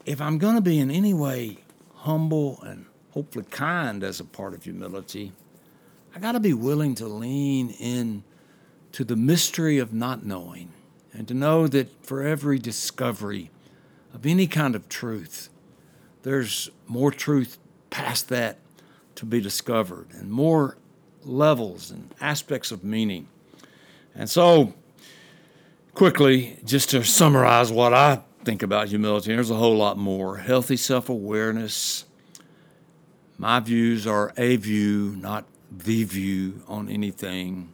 if 0.04 0.20
I'm 0.20 0.38
going 0.38 0.54
to 0.54 0.60
be 0.60 0.78
in 0.78 0.90
any 0.90 1.14
way 1.14 1.63
humble 2.04 2.60
and 2.62 2.84
hopefully 3.12 3.46
kind 3.50 4.04
as 4.04 4.20
a 4.20 4.24
part 4.24 4.52
of 4.52 4.62
humility, 4.62 5.32
I 6.14 6.18
got 6.18 6.32
to 6.32 6.40
be 6.40 6.52
willing 6.52 6.94
to 6.96 7.06
lean 7.06 7.70
in 7.70 8.24
to 8.92 9.04
the 9.04 9.16
mystery 9.16 9.78
of 9.78 9.94
not 9.94 10.24
knowing 10.24 10.70
and 11.14 11.26
to 11.28 11.34
know 11.34 11.66
that 11.66 12.04
for 12.04 12.22
every 12.22 12.58
discovery 12.58 13.50
of 14.12 14.26
any 14.26 14.46
kind 14.46 14.76
of 14.76 14.86
truth, 14.88 15.48
there's 16.22 16.68
more 16.86 17.10
truth 17.10 17.58
past 17.88 18.28
that 18.28 18.58
to 19.14 19.24
be 19.24 19.40
discovered 19.40 20.08
and 20.12 20.30
more 20.30 20.76
levels 21.22 21.90
and 21.90 22.14
aspects 22.20 22.70
of 22.70 22.84
meaning. 22.84 23.28
And 24.14 24.28
so, 24.28 24.74
quickly, 25.94 26.58
just 26.66 26.90
to 26.90 27.02
summarize 27.02 27.72
what 27.72 27.94
I 27.94 28.20
think 28.44 28.62
about 28.62 28.88
humility, 28.88 29.34
there's 29.34 29.50
a 29.50 29.56
whole 29.56 29.76
lot 29.76 29.96
more. 29.96 30.38
Healthy 30.38 30.76
self 30.76 31.08
awareness. 31.08 32.04
My 33.38 33.60
views 33.60 34.06
are 34.06 34.32
a 34.36 34.56
view, 34.56 35.16
not 35.20 35.46
the 35.70 36.04
view 36.04 36.62
on 36.68 36.88
anything. 36.88 37.72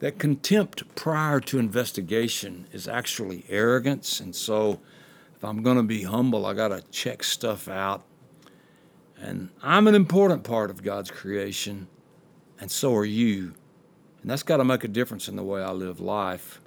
That 0.00 0.18
contempt 0.18 0.94
prior 0.96 1.38
to 1.40 1.58
investigation 1.58 2.66
is 2.72 2.88
actually 2.88 3.44
arrogance. 3.48 4.18
And 4.18 4.34
so, 4.34 4.80
if 5.36 5.44
I'm 5.44 5.62
going 5.62 5.76
to 5.76 5.82
be 5.82 6.02
humble, 6.02 6.46
I 6.46 6.54
got 6.54 6.68
to 6.68 6.82
check 6.90 7.22
stuff 7.22 7.68
out. 7.68 8.02
And 9.20 9.50
I'm 9.62 9.86
an 9.86 9.94
important 9.94 10.42
part 10.42 10.70
of 10.70 10.82
God's 10.82 11.10
creation, 11.10 11.86
and 12.58 12.70
so 12.70 12.94
are 12.96 13.04
you. 13.04 13.54
And 14.20 14.30
that's 14.30 14.42
got 14.42 14.56
to 14.56 14.64
make 14.64 14.82
a 14.82 14.88
difference 14.88 15.28
in 15.28 15.36
the 15.36 15.44
way 15.44 15.62
I 15.62 15.70
live 15.70 16.00
life. 16.00 16.60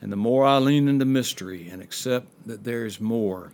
And 0.00 0.12
the 0.12 0.16
more 0.16 0.44
I 0.44 0.58
lean 0.58 0.88
into 0.88 1.04
mystery 1.04 1.68
and 1.68 1.82
accept 1.82 2.26
that 2.46 2.64
there 2.64 2.84
is 2.84 3.00
more, 3.00 3.52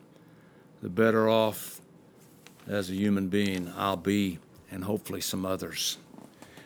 the 0.82 0.88
better 0.88 1.28
off 1.28 1.80
as 2.66 2.90
a 2.90 2.94
human 2.94 3.28
being 3.28 3.72
I'll 3.76 3.96
be, 3.96 4.38
and 4.70 4.84
hopefully 4.84 5.20
some 5.20 5.46
others. 5.46 5.98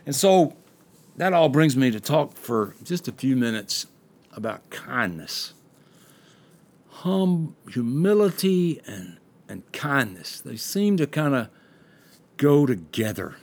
And 0.06 0.14
so 0.14 0.56
that 1.16 1.32
all 1.32 1.48
brings 1.48 1.76
me 1.76 1.90
to 1.90 2.00
talk 2.00 2.34
for 2.34 2.74
just 2.84 3.08
a 3.08 3.12
few 3.12 3.36
minutes 3.36 3.86
about 4.34 4.68
kindness. 4.70 5.54
Hum, 6.88 7.56
humility 7.70 8.80
and, 8.86 9.18
and 9.48 9.70
kindness, 9.72 10.40
they 10.40 10.56
seem 10.56 10.96
to 10.98 11.06
kind 11.06 11.34
of 11.34 11.48
go 12.36 12.66
together. 12.66 13.36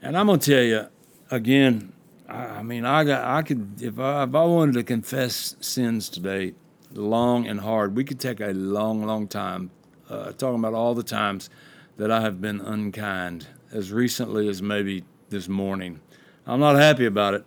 And 0.00 0.16
I'm 0.16 0.26
going 0.26 0.40
to 0.40 0.50
tell 0.50 0.62
you, 0.62 0.86
again, 1.30 1.92
I 2.32 2.62
mean, 2.62 2.86
I 2.86 3.04
got, 3.04 3.24
I 3.24 3.42
could, 3.42 3.82
if 3.82 3.98
I, 3.98 4.22
if 4.22 4.34
I 4.34 4.44
wanted 4.44 4.74
to 4.74 4.82
confess 4.84 5.54
sins 5.60 6.08
today, 6.08 6.54
long 6.94 7.46
and 7.46 7.60
hard, 7.60 7.94
we 7.94 8.04
could 8.04 8.18
take 8.18 8.40
a 8.40 8.52
long, 8.52 9.04
long 9.04 9.28
time 9.28 9.70
uh, 10.08 10.32
talking 10.32 10.58
about 10.58 10.72
all 10.72 10.94
the 10.94 11.02
times 11.02 11.50
that 11.98 12.10
I 12.10 12.22
have 12.22 12.40
been 12.40 12.60
unkind, 12.60 13.48
as 13.70 13.92
recently 13.92 14.48
as 14.48 14.62
maybe 14.62 15.04
this 15.28 15.46
morning. 15.46 16.00
I'm 16.46 16.60
not 16.60 16.76
happy 16.76 17.04
about 17.04 17.34
it, 17.34 17.44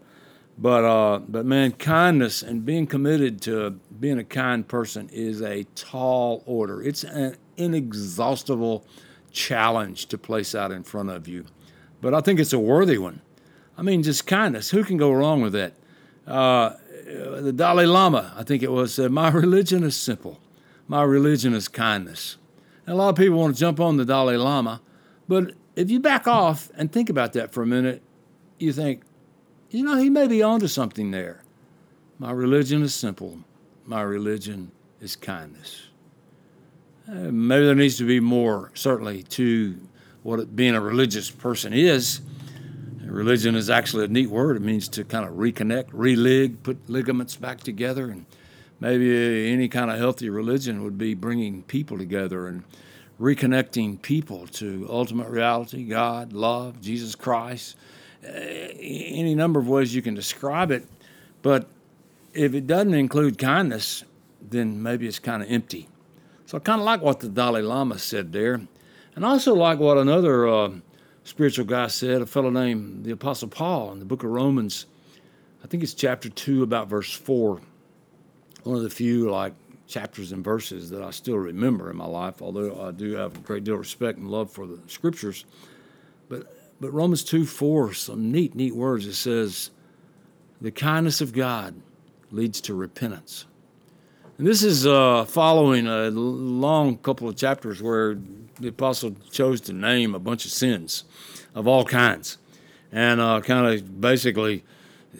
but 0.57 0.83
uh, 0.83 1.19
but 1.27 1.45
man, 1.45 1.71
kindness 1.73 2.43
and 2.43 2.63
being 2.63 2.85
committed 2.87 3.41
to 3.41 3.71
being 3.99 4.19
a 4.19 4.23
kind 4.23 4.67
person 4.67 5.09
is 5.11 5.41
a 5.41 5.63
tall 5.75 6.43
order. 6.45 6.81
It's 6.81 7.03
an 7.03 7.37
inexhaustible 7.57 8.85
challenge 9.31 10.05
to 10.07 10.17
place 10.17 10.53
out 10.55 10.71
in 10.71 10.83
front 10.83 11.09
of 11.09 11.27
you, 11.27 11.45
but 12.01 12.13
I 12.13 12.21
think 12.21 12.39
it's 12.39 12.53
a 12.53 12.59
worthy 12.59 12.97
one. 12.99 13.21
I 13.77 13.81
mean, 13.81 14.03
just 14.03 14.25
kindness. 14.25 14.69
Who 14.69 14.83
can 14.83 14.97
go 14.97 15.11
wrong 15.11 15.41
with 15.41 15.53
that? 15.53 15.73
Uh, 16.25 16.75
the 17.05 17.53
Dalai 17.53 17.85
Lama, 17.85 18.33
I 18.35 18.43
think 18.43 18.63
it 18.63 18.71
was, 18.71 18.93
said, 18.93 19.11
My 19.11 19.29
religion 19.29 19.83
is 19.83 19.95
simple. 19.95 20.39
My 20.87 21.03
religion 21.03 21.53
is 21.53 21.67
kindness. 21.67 22.37
And 22.85 22.93
a 22.93 22.97
lot 22.97 23.09
of 23.09 23.15
people 23.15 23.39
want 23.39 23.55
to 23.55 23.59
jump 23.59 23.79
on 23.79 23.97
the 23.97 24.05
Dalai 24.05 24.37
Lama, 24.37 24.81
but 25.27 25.53
if 25.75 25.89
you 25.89 25.99
back 25.99 26.27
off 26.27 26.71
and 26.77 26.91
think 26.91 27.09
about 27.09 27.33
that 27.33 27.51
for 27.51 27.63
a 27.63 27.67
minute, 27.67 28.01
you 28.59 28.71
think, 28.71 29.01
you 29.71 29.83
know, 29.83 29.97
he 29.97 30.09
may 30.09 30.27
be 30.27 30.41
onto 30.41 30.67
something 30.67 31.11
there. 31.11 31.43
My 32.19 32.31
religion 32.31 32.81
is 32.83 32.93
simple. 32.93 33.39
My 33.85 34.01
religion 34.01 34.71
is 35.01 35.15
kindness. 35.15 35.87
Uh, 37.09 37.31
maybe 37.31 37.65
there 37.65 37.75
needs 37.75 37.97
to 37.97 38.07
be 38.07 38.19
more, 38.19 38.71
certainly, 38.73 39.23
to 39.23 39.77
what 40.23 40.55
being 40.55 40.75
a 40.75 40.81
religious 40.81 41.29
person 41.29 41.73
is. 41.73 42.21
Religion 43.05 43.55
is 43.55 43.69
actually 43.69 44.05
a 44.05 44.07
neat 44.07 44.29
word. 44.29 44.57
It 44.57 44.61
means 44.61 44.87
to 44.89 45.03
kind 45.03 45.27
of 45.27 45.35
reconnect, 45.35 45.89
relig, 45.91 46.63
put 46.63 46.89
ligaments 46.89 47.35
back 47.35 47.61
together. 47.61 48.09
And 48.09 48.25
maybe 48.79 49.51
any 49.51 49.67
kind 49.67 49.91
of 49.91 49.97
healthy 49.97 50.29
religion 50.29 50.83
would 50.83 50.97
be 50.97 51.13
bringing 51.13 51.63
people 51.63 51.97
together 51.97 52.47
and 52.47 52.63
reconnecting 53.19 54.01
people 54.01 54.47
to 54.47 54.87
ultimate 54.89 55.29
reality, 55.29 55.83
God, 55.85 56.33
love, 56.33 56.81
Jesus 56.81 57.15
Christ. 57.15 57.75
Uh, 58.23 58.31
any 58.31 59.35
number 59.35 59.59
of 59.59 59.67
ways 59.67 59.93
you 59.93 60.01
can 60.01 60.15
describe 60.15 60.71
it. 60.71 60.87
But 61.41 61.67
if 62.33 62.53
it 62.53 62.65
doesn't 62.65 62.93
include 62.93 63.37
kindness, 63.37 64.03
then 64.41 64.81
maybe 64.81 65.07
it's 65.07 65.19
kind 65.19 65.43
of 65.43 65.51
empty. 65.51 65.87
So 66.47 66.57
I 66.57 66.61
kind 66.61 66.81
of 66.81 66.85
like 66.85 67.01
what 67.01 67.19
the 67.19 67.29
Dalai 67.29 67.61
Lama 67.61 67.99
said 67.99 68.31
there. 68.31 68.61
And 69.15 69.25
I 69.25 69.29
also 69.29 69.53
like 69.53 69.79
what 69.79 69.97
another. 69.97 70.47
Uh, 70.47 70.69
spiritual 71.25 71.65
guy 71.65 71.87
said, 71.87 72.21
a 72.21 72.25
fellow 72.25 72.49
named 72.49 73.03
the 73.03 73.11
Apostle 73.11 73.49
Paul 73.49 73.91
in 73.91 73.99
the 73.99 74.05
book 74.05 74.23
of 74.23 74.29
Romans, 74.29 74.85
I 75.63 75.67
think 75.67 75.83
it's 75.83 75.93
chapter 75.93 76.29
2, 76.29 76.63
about 76.63 76.87
verse 76.87 77.11
4. 77.11 77.59
One 78.63 78.77
of 78.77 78.83
the 78.83 78.89
few 78.89 79.29
like 79.29 79.53
chapters 79.87 80.31
and 80.31 80.43
verses 80.43 80.89
that 80.91 81.03
I 81.03 81.11
still 81.11 81.37
remember 81.37 81.91
in 81.91 81.97
my 81.97 82.05
life, 82.05 82.41
although 82.41 82.81
I 82.81 82.91
do 82.91 83.13
have 83.13 83.35
a 83.35 83.39
great 83.39 83.63
deal 83.63 83.75
of 83.75 83.81
respect 83.81 84.17
and 84.17 84.29
love 84.29 84.49
for 84.49 84.65
the 84.65 84.79
scriptures. 84.87 85.45
But 86.29 86.55
but 86.79 86.91
Romans 86.91 87.23
2 87.23 87.45
4, 87.45 87.93
some 87.93 88.31
neat, 88.31 88.55
neat 88.55 88.75
words. 88.75 89.05
It 89.05 89.13
says, 89.13 89.71
The 90.61 90.71
kindness 90.71 91.21
of 91.21 91.33
God 91.33 91.75
leads 92.31 92.61
to 92.61 92.73
repentance. 92.73 93.45
And 94.37 94.45
this 94.45 94.63
is 94.63 94.85
uh, 94.85 95.23
following 95.23 95.87
a 95.87 96.09
long 96.09 96.97
couple 96.97 97.29
of 97.29 97.37
chapters 97.37 97.81
where 97.81 98.17
the 98.59 98.67
apostle 98.67 99.15
chose 99.31 99.61
to 99.61 99.73
name 99.73 100.13
a 100.13 100.19
bunch 100.19 100.43
of 100.43 100.51
sins 100.51 101.05
of 101.53 101.67
all 101.67 101.85
kinds 101.85 102.37
and 102.91 103.21
uh, 103.21 103.39
kind 103.39 103.73
of 103.73 104.01
basically 104.01 104.65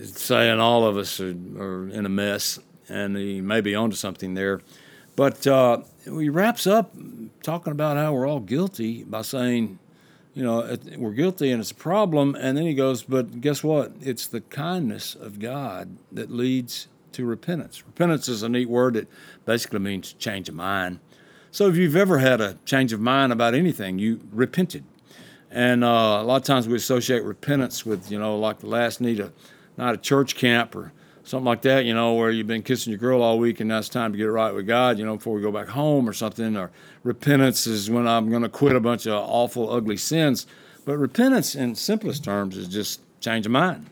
saying 0.04 0.60
all 0.60 0.86
of 0.86 0.98
us 0.98 1.22
are, 1.22 1.34
are, 1.58 1.88
in 1.88 2.06
a 2.06 2.10
mess 2.10 2.60
and 2.90 3.16
he 3.16 3.40
may 3.40 3.62
be 3.62 3.74
onto 3.74 3.96
something 3.96 4.34
there. 4.34 4.60
But 5.16 5.48
uh, 5.48 5.84
he 6.04 6.28
wraps 6.28 6.68
up 6.68 6.94
talking 7.42 7.72
about 7.72 7.96
how 7.96 8.12
we're 8.12 8.28
all 8.28 8.42
guilty 8.42 9.06
by 9.06 9.22
saying, 9.22 9.80
you 10.34 10.44
know, 10.44 10.78
we're 10.98 11.14
guilty 11.14 11.52
and 11.52 11.62
it's 11.62 11.72
a 11.72 11.76
problem. 11.76 12.36
And 12.36 12.58
then 12.58 12.66
he 12.66 12.74
goes, 12.74 13.04
but 13.04 13.40
guess 13.40 13.64
what? 13.64 13.94
It's 14.02 14.28
the 14.28 14.42
kindness 14.42 15.16
of 15.16 15.40
God 15.40 15.96
that 16.12 16.30
leads 16.30 16.90
to 17.16 17.26
repentance. 17.26 17.84
Repentance 17.86 18.28
is 18.28 18.44
a 18.44 18.50
neat 18.50 18.70
word 18.70 18.94
that 18.94 19.08
basically 19.46 19.80
means 19.80 20.14
change 20.14 20.48
of 20.48 20.56
mind. 20.56 21.00
So 21.52 21.68
if 21.68 21.78
you've 21.78 21.96
ever 21.96 22.20
had 22.20 22.42
a 22.42 22.58
change 22.66 22.94
of 22.94 23.00
mind 23.00 23.32
about 23.32 23.56
anything, 23.56 23.98
you 23.98 24.20
repented. 24.32 24.84
And 25.50 25.84
uh, 25.84 26.20
a 26.20 26.24
lot 26.24 26.36
of 26.36 26.44
times 26.44 26.68
we 26.68 26.76
associate 26.76 27.24
repentance 27.24 27.86
with, 27.86 28.12
you 28.12 28.20
know, 28.20 28.38
like 28.38 28.60
the 28.60 28.68
last 28.68 29.00
need 29.00 29.20
a 29.22 29.32
not 29.78 29.94
a 29.94 29.98
church 29.98 30.36
camp 30.36 30.76
or 30.76 30.92
something 31.24 31.46
like 31.46 31.62
that, 31.64 31.86
you 31.86 31.94
know, 31.94 32.14
where 32.14 32.30
you've 32.30 32.48
been 32.48 32.62
kissing 32.62 32.92
your 32.92 33.00
girl 33.00 33.22
all 33.22 33.40
week 33.40 33.60
and 33.60 33.70
now 33.70 33.80
it's 33.80 33.90
time 33.90 34.12
to 34.12 34.18
get 34.18 34.28
it 34.28 34.32
right 34.32 34.54
with 34.54 34.68
God, 34.68 35.00
you 35.00 35.06
know, 35.06 35.16
before 35.16 35.34
we 35.34 35.42
go 35.42 35.52
back 35.52 35.68
home 35.68 36.08
or 36.08 36.14
something. 36.14 36.56
Or 36.56 36.72
repentance 37.04 37.68
is 37.68 37.90
when 37.90 38.08
I'm 38.08 38.30
going 38.30 38.44
to 38.44 38.50
quit 38.50 38.76
a 38.76 38.80
bunch 38.80 39.06
of 39.06 39.14
awful, 39.14 39.72
ugly 39.72 39.98
sins. 39.98 40.46
But 40.86 40.98
repentance, 40.98 41.56
in 41.56 41.76
simplest 41.76 42.24
terms, 42.24 42.58
is 42.58 42.68
just 42.68 43.02
change 43.20 43.46
of 43.46 43.52
mind. 43.52 43.90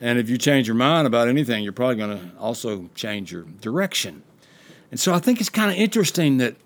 And 0.00 0.18
if 0.18 0.30
you 0.30 0.38
change 0.38 0.66
your 0.66 0.76
mind 0.76 1.06
about 1.06 1.28
anything, 1.28 1.62
you're 1.62 1.72
probably 1.72 1.96
going 1.96 2.18
to 2.18 2.38
also 2.38 2.88
change 2.94 3.30
your 3.30 3.42
direction. 3.60 4.22
And 4.90 4.98
so 4.98 5.12
I 5.12 5.18
think 5.18 5.40
it's 5.40 5.50
kind 5.50 5.70
of 5.70 5.76
interesting 5.76 6.38
that 6.38 6.56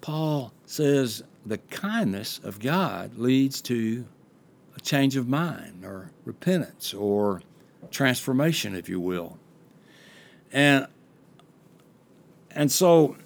Paul 0.00 0.52
says 0.66 1.22
the 1.44 1.58
kindness 1.58 2.40
of 2.44 2.60
God 2.60 3.18
leads 3.18 3.60
to 3.62 4.06
a 4.76 4.80
change 4.80 5.16
of 5.16 5.28
mind 5.28 5.84
or 5.84 6.10
repentance 6.24 6.94
or 6.94 7.42
transformation, 7.90 8.74
if 8.74 8.88
you 8.88 9.00
will. 9.00 9.38
And 10.52 10.86
and 12.52 12.70
so 12.70 13.16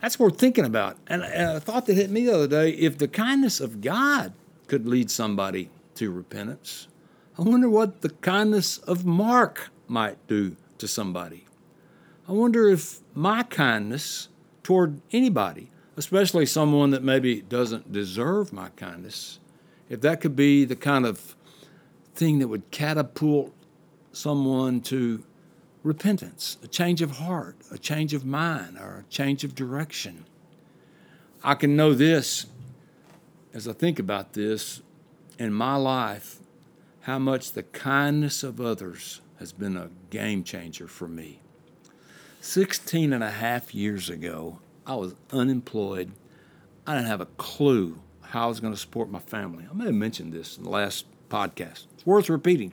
that's 0.00 0.18
worth 0.18 0.36
thinking 0.36 0.64
about. 0.64 0.96
And, 1.06 1.22
and 1.22 1.56
a 1.56 1.60
thought 1.60 1.86
that 1.86 1.94
hit 1.94 2.10
me 2.10 2.26
the 2.26 2.34
other 2.34 2.48
day 2.48 2.70
if 2.70 2.98
the 2.98 3.06
kindness 3.06 3.60
of 3.60 3.80
God 3.80 4.32
could 4.66 4.86
lead 4.86 5.10
somebody 5.10 5.70
to 5.94 6.10
repentance, 6.10 6.88
I 7.38 7.42
wonder 7.42 7.68
what 7.68 8.02
the 8.02 8.10
kindness 8.10 8.76
of 8.78 9.06
Mark 9.06 9.70
might 9.88 10.26
do 10.26 10.56
to 10.76 10.86
somebody. 10.86 11.46
I 12.28 12.32
wonder 12.32 12.68
if 12.68 13.00
my 13.14 13.42
kindness 13.44 14.28
toward 14.62 15.00
anybody, 15.12 15.70
especially 15.96 16.44
someone 16.44 16.90
that 16.90 17.02
maybe 17.02 17.40
doesn't 17.40 17.90
deserve 17.90 18.52
my 18.52 18.68
kindness, 18.70 19.40
if 19.88 20.02
that 20.02 20.20
could 20.20 20.36
be 20.36 20.66
the 20.66 20.76
kind 20.76 21.06
of 21.06 21.34
thing 22.14 22.38
that 22.40 22.48
would 22.48 22.70
catapult 22.70 23.54
someone 24.12 24.82
to 24.82 25.24
repentance, 25.82 26.58
a 26.62 26.68
change 26.68 27.00
of 27.00 27.12
heart, 27.12 27.56
a 27.70 27.78
change 27.78 28.12
of 28.12 28.26
mind, 28.26 28.76
or 28.78 29.04
a 29.06 29.10
change 29.10 29.42
of 29.42 29.54
direction. 29.54 30.26
I 31.42 31.54
can 31.54 31.76
know 31.76 31.94
this 31.94 32.44
as 33.54 33.66
I 33.66 33.72
think 33.72 33.98
about 33.98 34.34
this 34.34 34.82
in 35.38 35.54
my 35.54 35.76
life 35.76 36.41
how 37.02 37.18
much 37.18 37.52
the 37.52 37.62
kindness 37.64 38.42
of 38.42 38.60
others 38.60 39.20
has 39.38 39.52
been 39.52 39.76
a 39.76 39.90
game 40.10 40.44
changer 40.44 40.86
for 40.86 41.08
me. 41.08 41.40
16 42.40 43.12
and 43.12 43.24
a 43.24 43.30
half 43.30 43.74
years 43.74 44.08
ago, 44.08 44.60
I 44.86 44.94
was 44.94 45.14
unemployed. 45.32 46.12
I 46.86 46.94
didn't 46.94 47.08
have 47.08 47.20
a 47.20 47.26
clue 47.26 47.98
how 48.20 48.44
I 48.44 48.46
was 48.46 48.60
going 48.60 48.72
to 48.72 48.78
support 48.78 49.10
my 49.10 49.18
family. 49.18 49.66
I 49.68 49.74
may 49.74 49.86
have 49.86 49.94
mentioned 49.94 50.32
this 50.32 50.56
in 50.56 50.62
the 50.62 50.70
last 50.70 51.06
podcast. 51.28 51.86
It's 51.94 52.06
worth 52.06 52.28
repeating. 52.28 52.72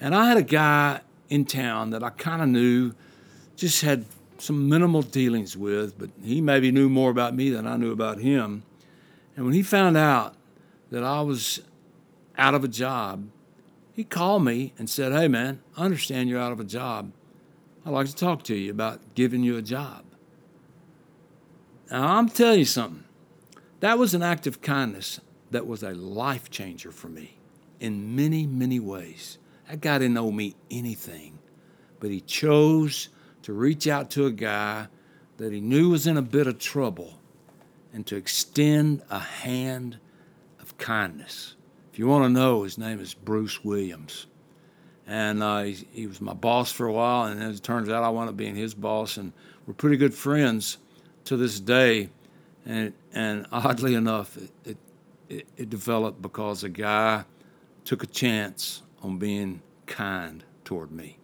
And 0.00 0.14
I 0.14 0.26
had 0.26 0.36
a 0.36 0.42
guy 0.42 1.00
in 1.28 1.44
town 1.44 1.90
that 1.90 2.02
I 2.02 2.10
kind 2.10 2.42
of 2.42 2.48
knew, 2.48 2.92
just 3.54 3.82
had 3.82 4.06
some 4.38 4.68
minimal 4.68 5.02
dealings 5.02 5.56
with, 5.56 5.96
but 5.98 6.10
he 6.22 6.40
maybe 6.40 6.72
knew 6.72 6.88
more 6.88 7.10
about 7.10 7.36
me 7.36 7.50
than 7.50 7.66
I 7.66 7.76
knew 7.76 7.92
about 7.92 8.18
him. 8.18 8.64
And 9.36 9.44
when 9.44 9.54
he 9.54 9.62
found 9.62 9.96
out 9.96 10.34
that 10.90 11.04
I 11.04 11.20
was 11.20 11.60
out 12.40 12.54
of 12.54 12.64
a 12.64 12.68
job, 12.68 13.28
he 13.92 14.02
called 14.02 14.42
me 14.42 14.72
and 14.78 14.88
said, 14.88 15.12
Hey, 15.12 15.28
man, 15.28 15.60
I 15.76 15.84
understand 15.84 16.30
you're 16.30 16.40
out 16.40 16.52
of 16.52 16.58
a 16.58 16.64
job. 16.64 17.12
I'd 17.84 17.90
like 17.90 18.06
to 18.06 18.16
talk 18.16 18.42
to 18.44 18.56
you 18.56 18.70
about 18.70 19.14
giving 19.14 19.42
you 19.42 19.58
a 19.58 19.62
job. 19.62 20.04
Now, 21.90 22.16
I'm 22.16 22.28
telling 22.28 22.60
you 22.60 22.64
something. 22.64 23.04
That 23.80 23.98
was 23.98 24.14
an 24.14 24.22
act 24.22 24.46
of 24.46 24.62
kindness 24.62 25.20
that 25.50 25.66
was 25.66 25.82
a 25.82 25.90
life 25.90 26.50
changer 26.50 26.90
for 26.90 27.08
me 27.08 27.36
in 27.78 28.16
many, 28.16 28.46
many 28.46 28.80
ways. 28.80 29.38
That 29.68 29.80
guy 29.80 29.98
didn't 29.98 30.16
owe 30.16 30.30
me 30.30 30.56
anything, 30.70 31.38
but 31.98 32.10
he 32.10 32.20
chose 32.20 33.10
to 33.42 33.52
reach 33.52 33.86
out 33.86 34.10
to 34.12 34.26
a 34.26 34.30
guy 34.30 34.88
that 35.36 35.52
he 35.52 35.60
knew 35.60 35.90
was 35.90 36.06
in 36.06 36.16
a 36.16 36.22
bit 36.22 36.46
of 36.46 36.58
trouble 36.58 37.20
and 37.92 38.06
to 38.06 38.16
extend 38.16 39.02
a 39.10 39.18
hand 39.18 39.98
of 40.60 40.76
kindness. 40.78 41.54
If 41.92 41.98
you 41.98 42.06
want 42.06 42.24
to 42.24 42.28
know, 42.28 42.62
his 42.62 42.78
name 42.78 43.00
is 43.00 43.14
Bruce 43.14 43.64
Williams. 43.64 44.26
And 45.06 45.42
uh, 45.42 45.62
he, 45.62 45.86
he, 45.92 46.06
was 46.06 46.20
my 46.20 46.34
boss 46.34 46.70
for 46.70 46.86
a 46.86 46.92
while, 46.92 47.24
and 47.24 47.42
as 47.42 47.56
it 47.56 47.64
turns 47.64 47.88
out, 47.88 48.04
I 48.04 48.08
wound 48.10 48.28
up 48.28 48.36
being 48.36 48.54
his 48.54 48.74
boss, 48.74 49.16
and 49.16 49.32
we're 49.66 49.74
pretty 49.74 49.96
good 49.96 50.14
friends 50.14 50.78
to 51.24 51.36
this 51.36 51.58
day. 51.58 52.10
And, 52.64 52.92
and 53.12 53.46
oddly 53.50 53.94
enough, 53.94 54.36
it, 54.64 54.76
it, 55.28 55.48
it 55.56 55.70
developed 55.70 56.22
because 56.22 56.62
a 56.62 56.68
guy 56.68 57.24
took 57.84 58.04
a 58.04 58.06
chance 58.06 58.82
on 59.02 59.18
being 59.18 59.62
kind 59.86 60.44
toward 60.64 60.92
me. 60.92 61.18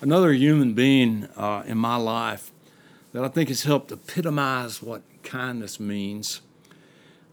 Another 0.00 0.32
human 0.32 0.74
being 0.74 1.28
uh, 1.36 1.64
in 1.66 1.76
my 1.76 1.96
life 1.96 2.52
that 3.12 3.24
I 3.24 3.28
think 3.28 3.48
has 3.48 3.64
helped 3.64 3.90
epitomize 3.90 4.80
what 4.80 5.02
kindness 5.24 5.80
means 5.80 6.42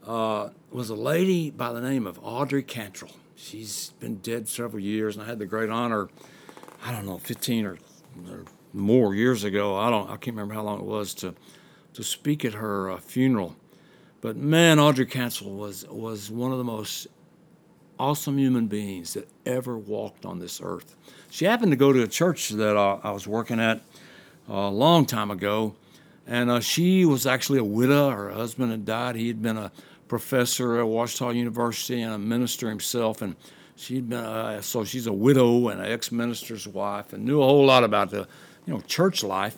uh, 0.05 0.49
was 0.71 0.89
a 0.89 0.95
lady 0.95 1.49
by 1.49 1.73
the 1.73 1.81
name 1.81 2.05
of 2.05 2.19
Audrey 2.21 2.63
Cantrell. 2.63 3.11
She's 3.35 3.91
been 3.99 4.17
dead 4.17 4.47
several 4.47 4.81
years, 4.81 5.15
and 5.15 5.25
I 5.25 5.27
had 5.27 5.39
the 5.39 5.45
great 5.45 5.69
honor, 5.69 6.09
I 6.83 6.91
don't 6.91 7.05
know, 7.05 7.17
15 7.17 7.65
or, 7.65 7.77
or 8.29 8.45
more 8.73 9.15
years 9.15 9.43
ago. 9.43 9.75
I 9.75 9.89
don't, 9.89 10.09
I 10.09 10.17
can't 10.17 10.35
remember 10.35 10.53
how 10.53 10.63
long 10.63 10.79
it 10.79 10.85
was 10.85 11.13
to 11.15 11.33
to 11.93 12.03
speak 12.03 12.43
at 12.43 12.53
her 12.53 12.91
uh, 12.91 12.97
funeral. 12.97 13.55
But 14.19 14.35
man, 14.35 14.79
Audrey 14.79 15.05
Cantrell 15.05 15.51
was 15.51 15.85
was 15.89 16.29
one 16.29 16.51
of 16.51 16.57
the 16.57 16.63
most 16.63 17.07
awesome 17.97 18.37
human 18.37 18.67
beings 18.67 19.13
that 19.13 19.29
ever 19.45 19.77
walked 19.77 20.25
on 20.25 20.39
this 20.39 20.59
earth. 20.61 20.95
She 21.29 21.45
happened 21.45 21.71
to 21.71 21.77
go 21.77 21.93
to 21.93 22.03
a 22.03 22.07
church 22.07 22.49
that 22.49 22.75
uh, 22.75 22.99
I 23.01 23.11
was 23.11 23.27
working 23.27 23.59
at 23.59 23.81
a 24.49 24.69
long 24.69 25.05
time 25.05 25.31
ago, 25.31 25.75
and 26.27 26.51
uh, 26.51 26.59
she 26.59 27.05
was 27.05 27.25
actually 27.25 27.59
a 27.59 27.63
widow. 27.63 28.09
Her 28.09 28.31
husband 28.31 28.71
had 28.71 28.85
died. 28.85 29.15
He 29.15 29.27
had 29.27 29.41
been 29.41 29.57
a 29.57 29.71
professor 30.07 30.77
at 30.77 30.85
Ouachita 30.85 31.33
University 31.33 32.01
and 32.01 32.13
a 32.13 32.17
minister 32.17 32.69
himself, 32.69 33.21
and 33.21 33.35
she'd 33.75 34.09
been 34.09 34.19
uh, 34.19 34.61
so 34.61 34.83
she's 34.83 35.07
a 35.07 35.13
widow 35.13 35.69
and 35.69 35.81
an 35.81 35.91
ex-minister's 35.91 36.67
wife, 36.67 37.13
and 37.13 37.25
knew 37.25 37.41
a 37.41 37.45
whole 37.45 37.65
lot 37.65 37.83
about 37.83 38.11
the 38.11 38.27
you 38.65 38.73
know 38.73 38.81
church 38.81 39.23
life. 39.23 39.57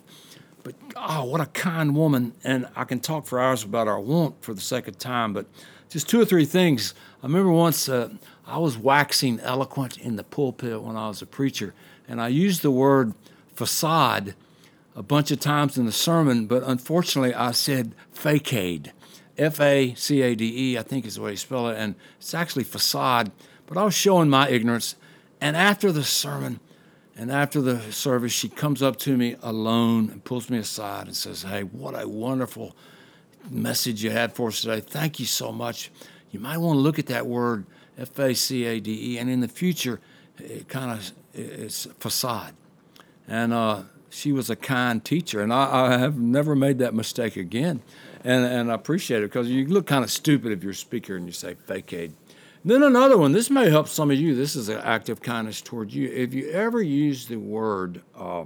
But 0.63 0.75
oh, 0.95 1.25
what 1.25 1.41
a 1.41 1.45
kind 1.47 1.95
woman! 1.95 2.33
And 2.43 2.67
I 2.75 2.83
can 2.83 2.99
talk 2.99 3.25
for 3.25 3.39
hours 3.39 3.63
about 3.63 3.88
her. 3.88 3.95
I 3.95 3.99
won't 3.99 4.41
for 4.41 4.53
the 4.53 4.62
sake 4.62 4.88
of 4.88 4.97
time, 4.97 5.33
but 5.33 5.45
just 5.89 6.10
two 6.10 6.19
or 6.19 6.25
three 6.25 6.45
things. 6.45 6.93
I 7.23 7.27
remember 7.27 7.51
once 7.51 7.89
uh, 7.89 8.10
I 8.45 8.57
was 8.57 8.77
waxing 8.77 9.39
eloquent 9.39 9.97
in 9.97 10.15
the 10.15 10.23
pulpit 10.23 10.81
when 10.81 10.95
I 10.95 11.07
was 11.07 11.21
a 11.21 11.25
preacher, 11.25 11.73
and 12.07 12.21
I 12.21 12.27
used 12.27 12.62
the 12.62 12.71
word 12.71 13.13
facade 13.53 14.36
a 14.95 15.03
bunch 15.03 15.29
of 15.29 15.39
times 15.39 15.77
in 15.77 15.86
the 15.86 15.91
sermon, 15.91 16.47
but 16.47 16.63
unfortunately 16.63 17.33
I 17.33 17.51
said 17.51 17.93
facade. 18.12 18.91
F 19.38 19.60
A 19.60 19.93
C 19.95 20.21
A 20.21 20.36
D 20.36 20.71
E, 20.73 20.78
I 20.78 20.82
think 20.82 21.06
is 21.06 21.15
the 21.15 21.21
way 21.21 21.32
you 21.32 21.38
spell 21.38 21.67
it, 21.69 21.78
and 21.78 21.95
it's 22.19 22.34
actually 22.34 22.63
facade. 22.63 23.32
But 23.65 23.78
I 23.78 23.84
was 23.84 23.93
showing 23.93 24.30
my 24.30 24.50
ignorance. 24.50 24.95
And 25.39 25.56
after 25.56 25.91
the 25.91 26.04
sermon 26.04 26.60
and 27.15 27.32
after 27.32 27.62
the 27.62 27.80
service, 27.91 28.32
she 28.32 28.50
comes 28.50 28.82
up 28.82 28.97
to 28.97 29.15
me 29.15 29.36
alone 29.41 30.10
and 30.10 30.23
pulls 30.23 30.50
me 30.50 30.58
aside 30.58 31.08
and 31.08 31.15
says, 31.15 31.43
Hey, 31.43 31.63
what 31.63 32.00
a 32.00 32.08
wonderful 32.08 32.76
message 33.50 34.04
you 34.04 34.10
had 34.10 34.34
for 34.34 34.50
us 34.50 34.62
today. 34.62 34.80
Thank 34.82 35.19
you 35.19 35.26
so 35.26 35.52
much. 35.52 35.91
You 36.32 36.39
might 36.39 36.58
want 36.58 36.78
to 36.78 36.82
look 36.82 37.00
at 37.00 37.08
that 37.08 37.28
word, 37.28 37.65
F 37.97 38.17
A 38.19 38.34
C 38.34 38.65
A 38.65 38.80
D 38.80 39.13
E, 39.13 39.17
and 39.19 39.30
in 39.30 39.41
the 39.41 39.47
future, 39.47 40.00
it 40.38 40.67
kind 40.67 40.91
of 40.91 41.12
it's 41.34 41.86
facade. 42.00 42.54
And 43.28 43.54
uh, 43.54 43.84
she 44.10 44.32
was 44.32 44.50
a 44.50 44.56
kind 44.56 45.04
teacher, 45.04 45.41
and 45.41 45.54
I, 45.54 45.88
I, 45.88 45.97
have 45.97 46.17
never 46.17 46.56
made 46.56 46.80
that 46.80 46.93
mistake 46.93 47.36
again. 47.36 47.82
And, 48.23 48.45
and 48.45 48.71
I 48.71 48.75
appreciate 48.75 49.23
it 49.23 49.27
because 49.32 49.49
you 49.49 49.65
look 49.67 49.86
kind 49.88 50.03
of 50.03 50.12
stupid 50.12 50.51
if 50.51 50.63
you're 50.63 50.71
a 50.71 50.75
speaker 50.75 51.15
and 51.15 51.25
you 51.25 51.32
say 51.32 51.56
facade. 51.56 52.13
Then 52.65 52.84
another 52.84 53.17
one, 53.17 53.32
this 53.32 53.49
may 53.49 53.69
help 53.69 53.88
some 53.88 54.12
of 54.12 54.17
you. 54.17 54.36
This 54.36 54.56
is 54.56 54.69
an 54.69 54.80
act 54.80 55.10
of 55.10 55.21
kindness 55.21 55.62
toward 55.62 55.93
you. 55.93 56.10
If 56.10 56.34
you 56.34 56.49
ever 56.49 56.82
use 56.82 57.27
the 57.27 57.38
word 57.38 58.01
uh, 58.17 58.43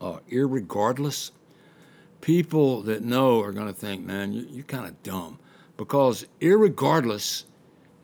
uh, 0.00 0.18
irregardless, 0.30 1.32
people 2.20 2.82
that 2.82 3.02
know 3.02 3.40
are 3.40 3.52
going 3.52 3.66
to 3.66 3.72
think, 3.72 4.04
man, 4.04 4.32
you, 4.32 4.46
you're 4.50 4.64
kind 4.64 4.86
of 4.86 5.02
dumb. 5.02 5.38
Because 5.76 6.26
irregardless 6.40 7.44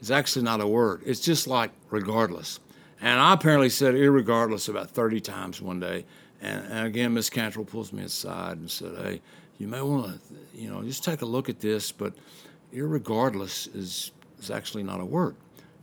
is 0.01 0.11
actually 0.11 0.45
not 0.45 0.61
a 0.61 0.67
word, 0.67 1.03
it's 1.05 1.21
just 1.21 1.47
like 1.47 1.71
regardless. 1.91 2.61
And 3.01 3.21
I 3.21 3.35
apparently 3.35 3.69
said 3.69 3.95
irregardless 3.95 4.69
about 4.69 4.91
30 4.91 5.21
times 5.21 5.61
one 5.61 5.81
day. 5.81 6.05
And, 6.41 6.67
and 6.73 6.87
again, 6.87 7.15
Miss 7.15 7.31
Cantrell 7.31 7.65
pulls 7.65 7.93
me 7.93 8.05
aside 8.05 8.57
and 8.57 8.71
said, 8.71 8.97
hey, 8.97 9.23
you 9.59 9.69
may 9.69 9.81
want 9.81 10.07
to, 10.07 10.37
you 10.55 10.71
know, 10.71 10.83
just 10.83 11.05
take 11.05 11.23
a 11.23 11.27
look 11.27 11.49
at 11.49 11.61
this. 11.61 11.93
But 11.93 12.15
irregardless 12.73 13.75
is, 13.75 14.11
is 14.39 14.51
actually 14.51 14.83
not 14.83 15.01
a 15.01 15.05
word. 15.05 15.37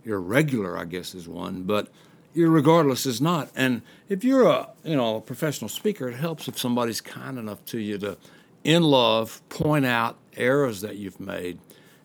Irregular, 0.03 0.77
I 0.77 0.85
guess, 0.85 1.13
is 1.15 1.27
one, 1.27 1.63
but 1.63 1.89
irregardless 2.35 3.05
is 3.05 3.21
not. 3.21 3.49
And 3.55 3.81
if 4.09 4.23
you're 4.23 4.47
a, 4.47 4.69
you 4.83 4.95
know, 4.95 5.17
a 5.17 5.21
professional 5.21 5.69
speaker, 5.69 6.09
it 6.09 6.15
helps 6.15 6.47
if 6.47 6.57
somebody's 6.57 7.01
kind 7.01 7.37
enough 7.37 7.63
to 7.65 7.79
you 7.79 7.97
to, 7.99 8.17
in 8.63 8.83
love, 8.83 9.41
point 9.49 9.85
out 9.85 10.17
errors 10.35 10.81
that 10.81 10.97
you've 10.97 11.19
made. 11.19 11.59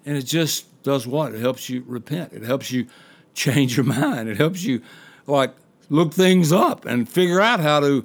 And 0.05 0.17
it 0.17 0.23
just 0.23 0.83
does 0.83 1.07
what? 1.07 1.35
It 1.35 1.41
helps 1.41 1.69
you 1.69 1.85
repent. 1.87 2.33
It 2.33 2.43
helps 2.43 2.71
you 2.71 2.87
change 3.35 3.77
your 3.77 3.87
mind. 3.87 4.29
It 4.29 4.37
helps 4.37 4.63
you, 4.63 4.83
like, 5.27 5.55
look 5.89 6.13
things 6.13 6.53
up 6.53 6.85
and 6.85 7.09
figure 7.09 7.41
out 7.41 7.61
how 7.61 7.81
to 7.81 8.05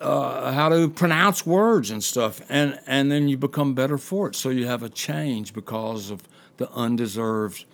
uh, 0.00 0.52
how 0.52 0.68
to 0.68 0.88
pronounce 0.88 1.44
words 1.44 1.90
and 1.90 2.02
stuff, 2.02 2.40
and 2.48 2.78
and 2.86 3.10
then 3.10 3.28
you 3.28 3.36
become 3.36 3.74
better 3.74 3.98
for 3.98 4.28
it. 4.28 4.36
So 4.36 4.50
you 4.50 4.66
have 4.66 4.82
a 4.82 4.88
change 4.88 5.52
because 5.52 6.10
of 6.10 6.22
the 6.56 6.70
undeserved 6.72 7.64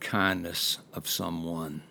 kindness 0.00 0.78
of 0.92 1.08
someone. 1.08 1.82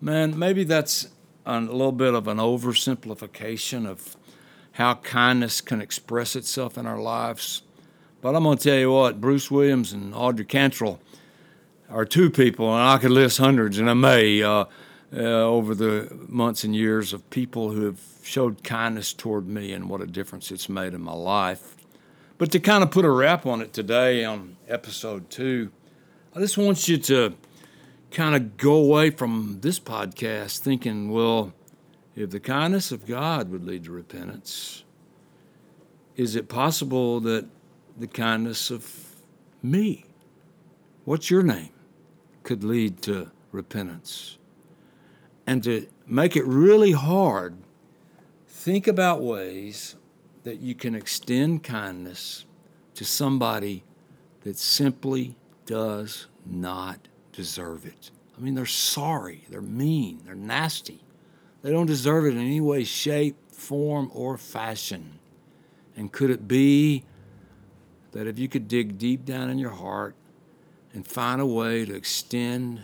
Man, 0.00 0.38
maybe 0.38 0.64
that's 0.64 1.08
a 1.46 1.60
little 1.60 1.92
bit 1.92 2.14
of 2.14 2.28
an 2.28 2.38
oversimplification 2.38 3.86
of 3.86 4.16
how 4.72 4.94
kindness 4.96 5.60
can 5.60 5.80
express 5.80 6.36
itself 6.36 6.78
in 6.78 6.86
our 6.86 7.00
lives. 7.00 7.62
But 8.20 8.34
I'm 8.34 8.44
going 8.44 8.58
to 8.58 8.64
tell 8.64 8.78
you 8.78 8.92
what, 8.92 9.20
Bruce 9.20 9.50
Williams 9.50 9.92
and 9.92 10.14
Audrey 10.14 10.44
Cantrell 10.44 11.00
are 11.88 12.04
two 12.04 12.30
people, 12.30 12.72
and 12.72 12.82
I 12.82 12.98
could 12.98 13.10
list 13.10 13.38
hundreds, 13.38 13.78
and 13.78 13.88
I 13.90 13.94
may. 13.94 14.42
Uh, 14.42 14.66
uh, 15.10 15.20
over 15.20 15.74
the 15.74 16.14
months 16.28 16.64
and 16.64 16.76
years 16.76 17.12
of 17.12 17.28
people 17.30 17.70
who 17.70 17.86
have 17.86 17.98
showed 18.28 18.62
kindness 18.62 19.12
toward 19.12 19.48
me 19.48 19.72
and 19.72 19.88
what 19.88 20.00
a 20.00 20.06
difference 20.06 20.50
it's 20.50 20.68
made 20.68 20.94
in 20.94 21.00
my 21.00 21.12
life. 21.12 21.76
But 22.36 22.52
to 22.52 22.60
kind 22.60 22.84
of 22.84 22.90
put 22.90 23.04
a 23.04 23.10
wrap 23.10 23.46
on 23.46 23.60
it 23.60 23.72
today 23.72 24.24
on 24.24 24.56
episode 24.68 25.30
two, 25.30 25.72
I 26.34 26.40
just 26.40 26.58
want 26.58 26.88
you 26.88 26.98
to 26.98 27.34
kind 28.10 28.36
of 28.36 28.56
go 28.56 28.74
away 28.74 29.10
from 29.10 29.58
this 29.60 29.80
podcast 29.80 30.58
thinking, 30.60 31.10
well, 31.10 31.52
if 32.14 32.30
the 32.30 32.40
kindness 32.40 32.92
of 32.92 33.06
God 33.06 33.50
would 33.50 33.64
lead 33.64 33.84
to 33.84 33.92
repentance, 33.92 34.84
is 36.16 36.36
it 36.36 36.48
possible 36.48 37.20
that 37.20 37.46
the 37.96 38.06
kindness 38.06 38.70
of 38.70 39.16
me, 39.62 40.04
what's 41.04 41.30
your 41.30 41.42
name, 41.42 41.70
could 42.42 42.62
lead 42.62 43.02
to 43.02 43.30
repentance? 43.52 44.38
and 45.48 45.64
to 45.64 45.86
make 46.06 46.36
it 46.36 46.44
really 46.44 46.92
hard 46.92 47.56
think 48.58 48.88
about 48.88 49.22
ways 49.22 49.94
that 50.42 50.58
you 50.58 50.74
can 50.74 50.96
extend 50.96 51.62
kindness 51.62 52.44
to 52.92 53.04
somebody 53.04 53.84
that 54.42 54.58
simply 54.58 55.36
does 55.64 56.26
not 56.44 57.06
deserve 57.30 57.86
it. 57.86 58.10
I 58.36 58.40
mean, 58.40 58.56
they're 58.56 58.66
sorry, 58.66 59.44
they're 59.48 59.62
mean, 59.62 60.22
they're 60.24 60.34
nasty. 60.34 61.00
They 61.62 61.70
don't 61.70 61.86
deserve 61.86 62.26
it 62.26 62.30
in 62.30 62.38
any 62.38 62.60
way, 62.60 62.82
shape, 62.82 63.36
form, 63.52 64.10
or 64.12 64.36
fashion. 64.36 65.20
And 65.96 66.10
could 66.10 66.30
it 66.30 66.48
be 66.48 67.04
that 68.10 68.26
if 68.26 68.40
you 68.40 68.48
could 68.48 68.66
dig 68.66 68.98
deep 68.98 69.24
down 69.24 69.50
in 69.50 69.58
your 69.58 69.70
heart 69.70 70.16
and 70.92 71.06
find 71.06 71.40
a 71.40 71.46
way 71.46 71.84
to 71.84 71.94
extend 71.94 72.82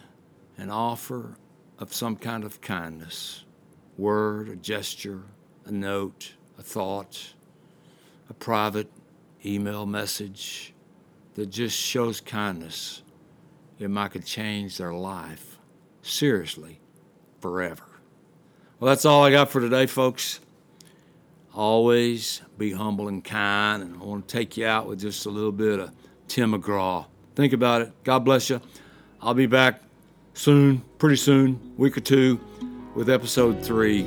an 0.57 0.71
offer 0.71 1.37
of 1.81 1.93
some 1.93 2.15
kind 2.15 2.45
of 2.45 2.61
kindness, 2.61 3.45
word, 3.99 4.49
a 4.49 4.55
gesture, 4.57 5.23
a 5.67 5.73
note, 5.73 6.35
a 6.59 6.63
thought, 6.63 7.35
a 8.29 8.35
private 8.35 8.91
email 9.45 9.87
message 9.87 10.73
that 11.35 11.47
just 11.47 11.77
shows 11.77 12.21
kindness, 12.21 13.03
it 13.79 13.91
might 13.91 14.13
could 14.13 14.25
change 14.25 14.79
their 14.79 14.93
life 14.93 15.59
seriously 16.03 16.81
forever. 17.41 17.85
Well, 18.79 18.89
that's 18.89 19.05
all 19.05 19.25
I 19.25 19.31
got 19.31 19.51
for 19.51 19.61
today, 19.61 19.87
folks. 19.87 20.41
Always 21.55 22.43
be 22.59 22.73
humble 22.73 23.09
and 23.09 23.25
kind, 23.25 23.83
and 23.83 23.97
I 23.97 24.05
want 24.05 24.29
to 24.29 24.33
take 24.37 24.57
you 24.57 24.67
out 24.67 24.87
with 24.87 25.01
just 25.01 25.27
a 25.27 25.31
little 25.31 25.53
bit 25.53 25.79
of 25.79 25.91
Tim 26.29 26.53
McGraw. 26.53 27.07
Think 27.35 27.53
about 27.53 27.83
it. 27.83 27.93
God 28.05 28.21
bless 28.21 28.51
you. 28.51 28.61
I'll 29.21 29.35
be 29.35 29.47
back 29.47 29.83
soon, 30.35 30.83
pretty 30.99 31.17
soon, 31.17 31.75
week 31.77 31.97
or 31.97 32.01
two, 32.01 32.41
with 32.95 33.09
episode 33.09 33.63
three 33.63 34.07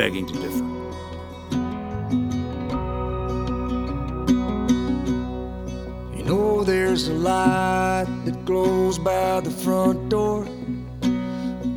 Begging 0.00 0.24
to 0.24 0.32
Differ. 0.32 0.64
You 6.16 6.24
know 6.24 6.64
there's 6.64 7.08
a 7.08 7.12
light 7.12 8.06
that 8.24 8.46
glows 8.46 8.98
by 8.98 9.40
the 9.40 9.50
front 9.50 10.08
door. 10.08 10.46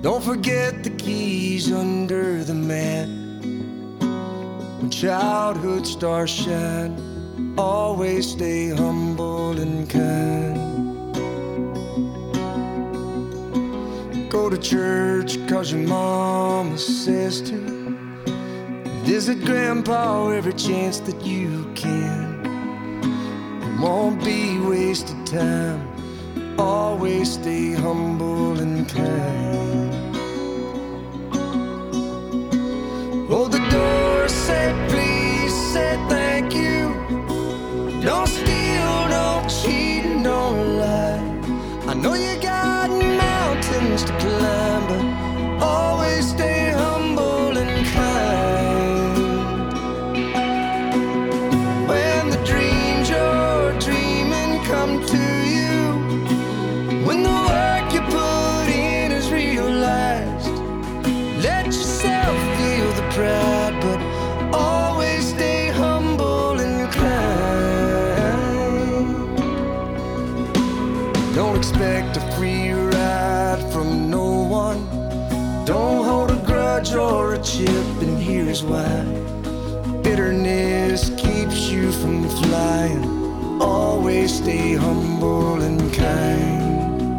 Don't 0.02 0.24
forget 0.24 0.86
the 0.86 0.92
keys 0.92 1.70
under 1.70 2.46
the 2.46 2.54
mat. 2.54 3.10
When 4.80 4.90
childhood 4.90 5.86
stars 5.86 6.30
shine, 6.30 6.96
always 7.58 8.32
stay 8.32 8.70
humble 8.70 9.60
and 9.60 9.90
kind. 9.90 10.58
Go 14.32 14.50
to 14.50 14.58
church 14.58 15.46
cause 15.50 15.74
your 15.74 15.86
mama 15.86 16.78
says 16.78 17.42
to. 17.42 17.83
Visit 19.04 19.44
grandpa 19.44 20.30
every 20.30 20.54
chance 20.54 21.00
that 21.02 21.26
you 21.26 21.70
can. 21.76 22.40
It 23.62 23.82
won't 23.82 24.24
be 24.24 24.58
wasted 24.62 25.28
time. 25.28 25.86
Always 26.58 27.34
stay 27.34 27.74
humble 27.74 28.58
and 28.60 28.88
kind. 28.88 30.16
Hold 33.30 33.52
the 33.52 33.64
door, 33.70 34.30
say 34.30 34.74
please, 34.88 35.54
say 35.74 35.98
thank 36.08 36.56
you. 36.56 36.94
Don't 38.02 38.28
steal, 38.28 39.10
don't 39.10 39.50
cheat, 39.50 40.24
don't 40.24 40.80
lie. 40.80 41.13
Expect 72.14 72.34
a 72.34 72.36
free 72.36 72.72
ride 72.72 73.64
from 73.72 74.10
no 74.10 74.44
one. 74.44 74.86
Don't 75.66 76.04
hold 76.06 76.32
a 76.32 76.46
grudge 76.46 76.94
or 76.94 77.34
a 77.34 77.42
chip, 77.42 77.70
and 78.02 78.18
here's 78.18 78.64
why. 78.64 79.04
Bitterness 80.04 81.10
keeps 81.18 81.70
you 81.70 81.92
from 81.92 82.28
flying. 82.30 83.62
Always 83.62 84.36
stay 84.36 84.76
humble 84.76 85.62
and 85.62 85.94
kind. 85.94 87.18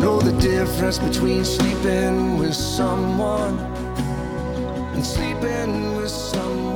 Know 0.00 0.20
the 0.20 0.36
difference 0.40 0.98
between 0.98 1.44
sleeping 1.44 2.38
with 2.38 2.54
someone 2.54 3.58
and 4.94 5.04
sleeping 5.04 5.96
with 5.96 6.10
someone 6.10 6.67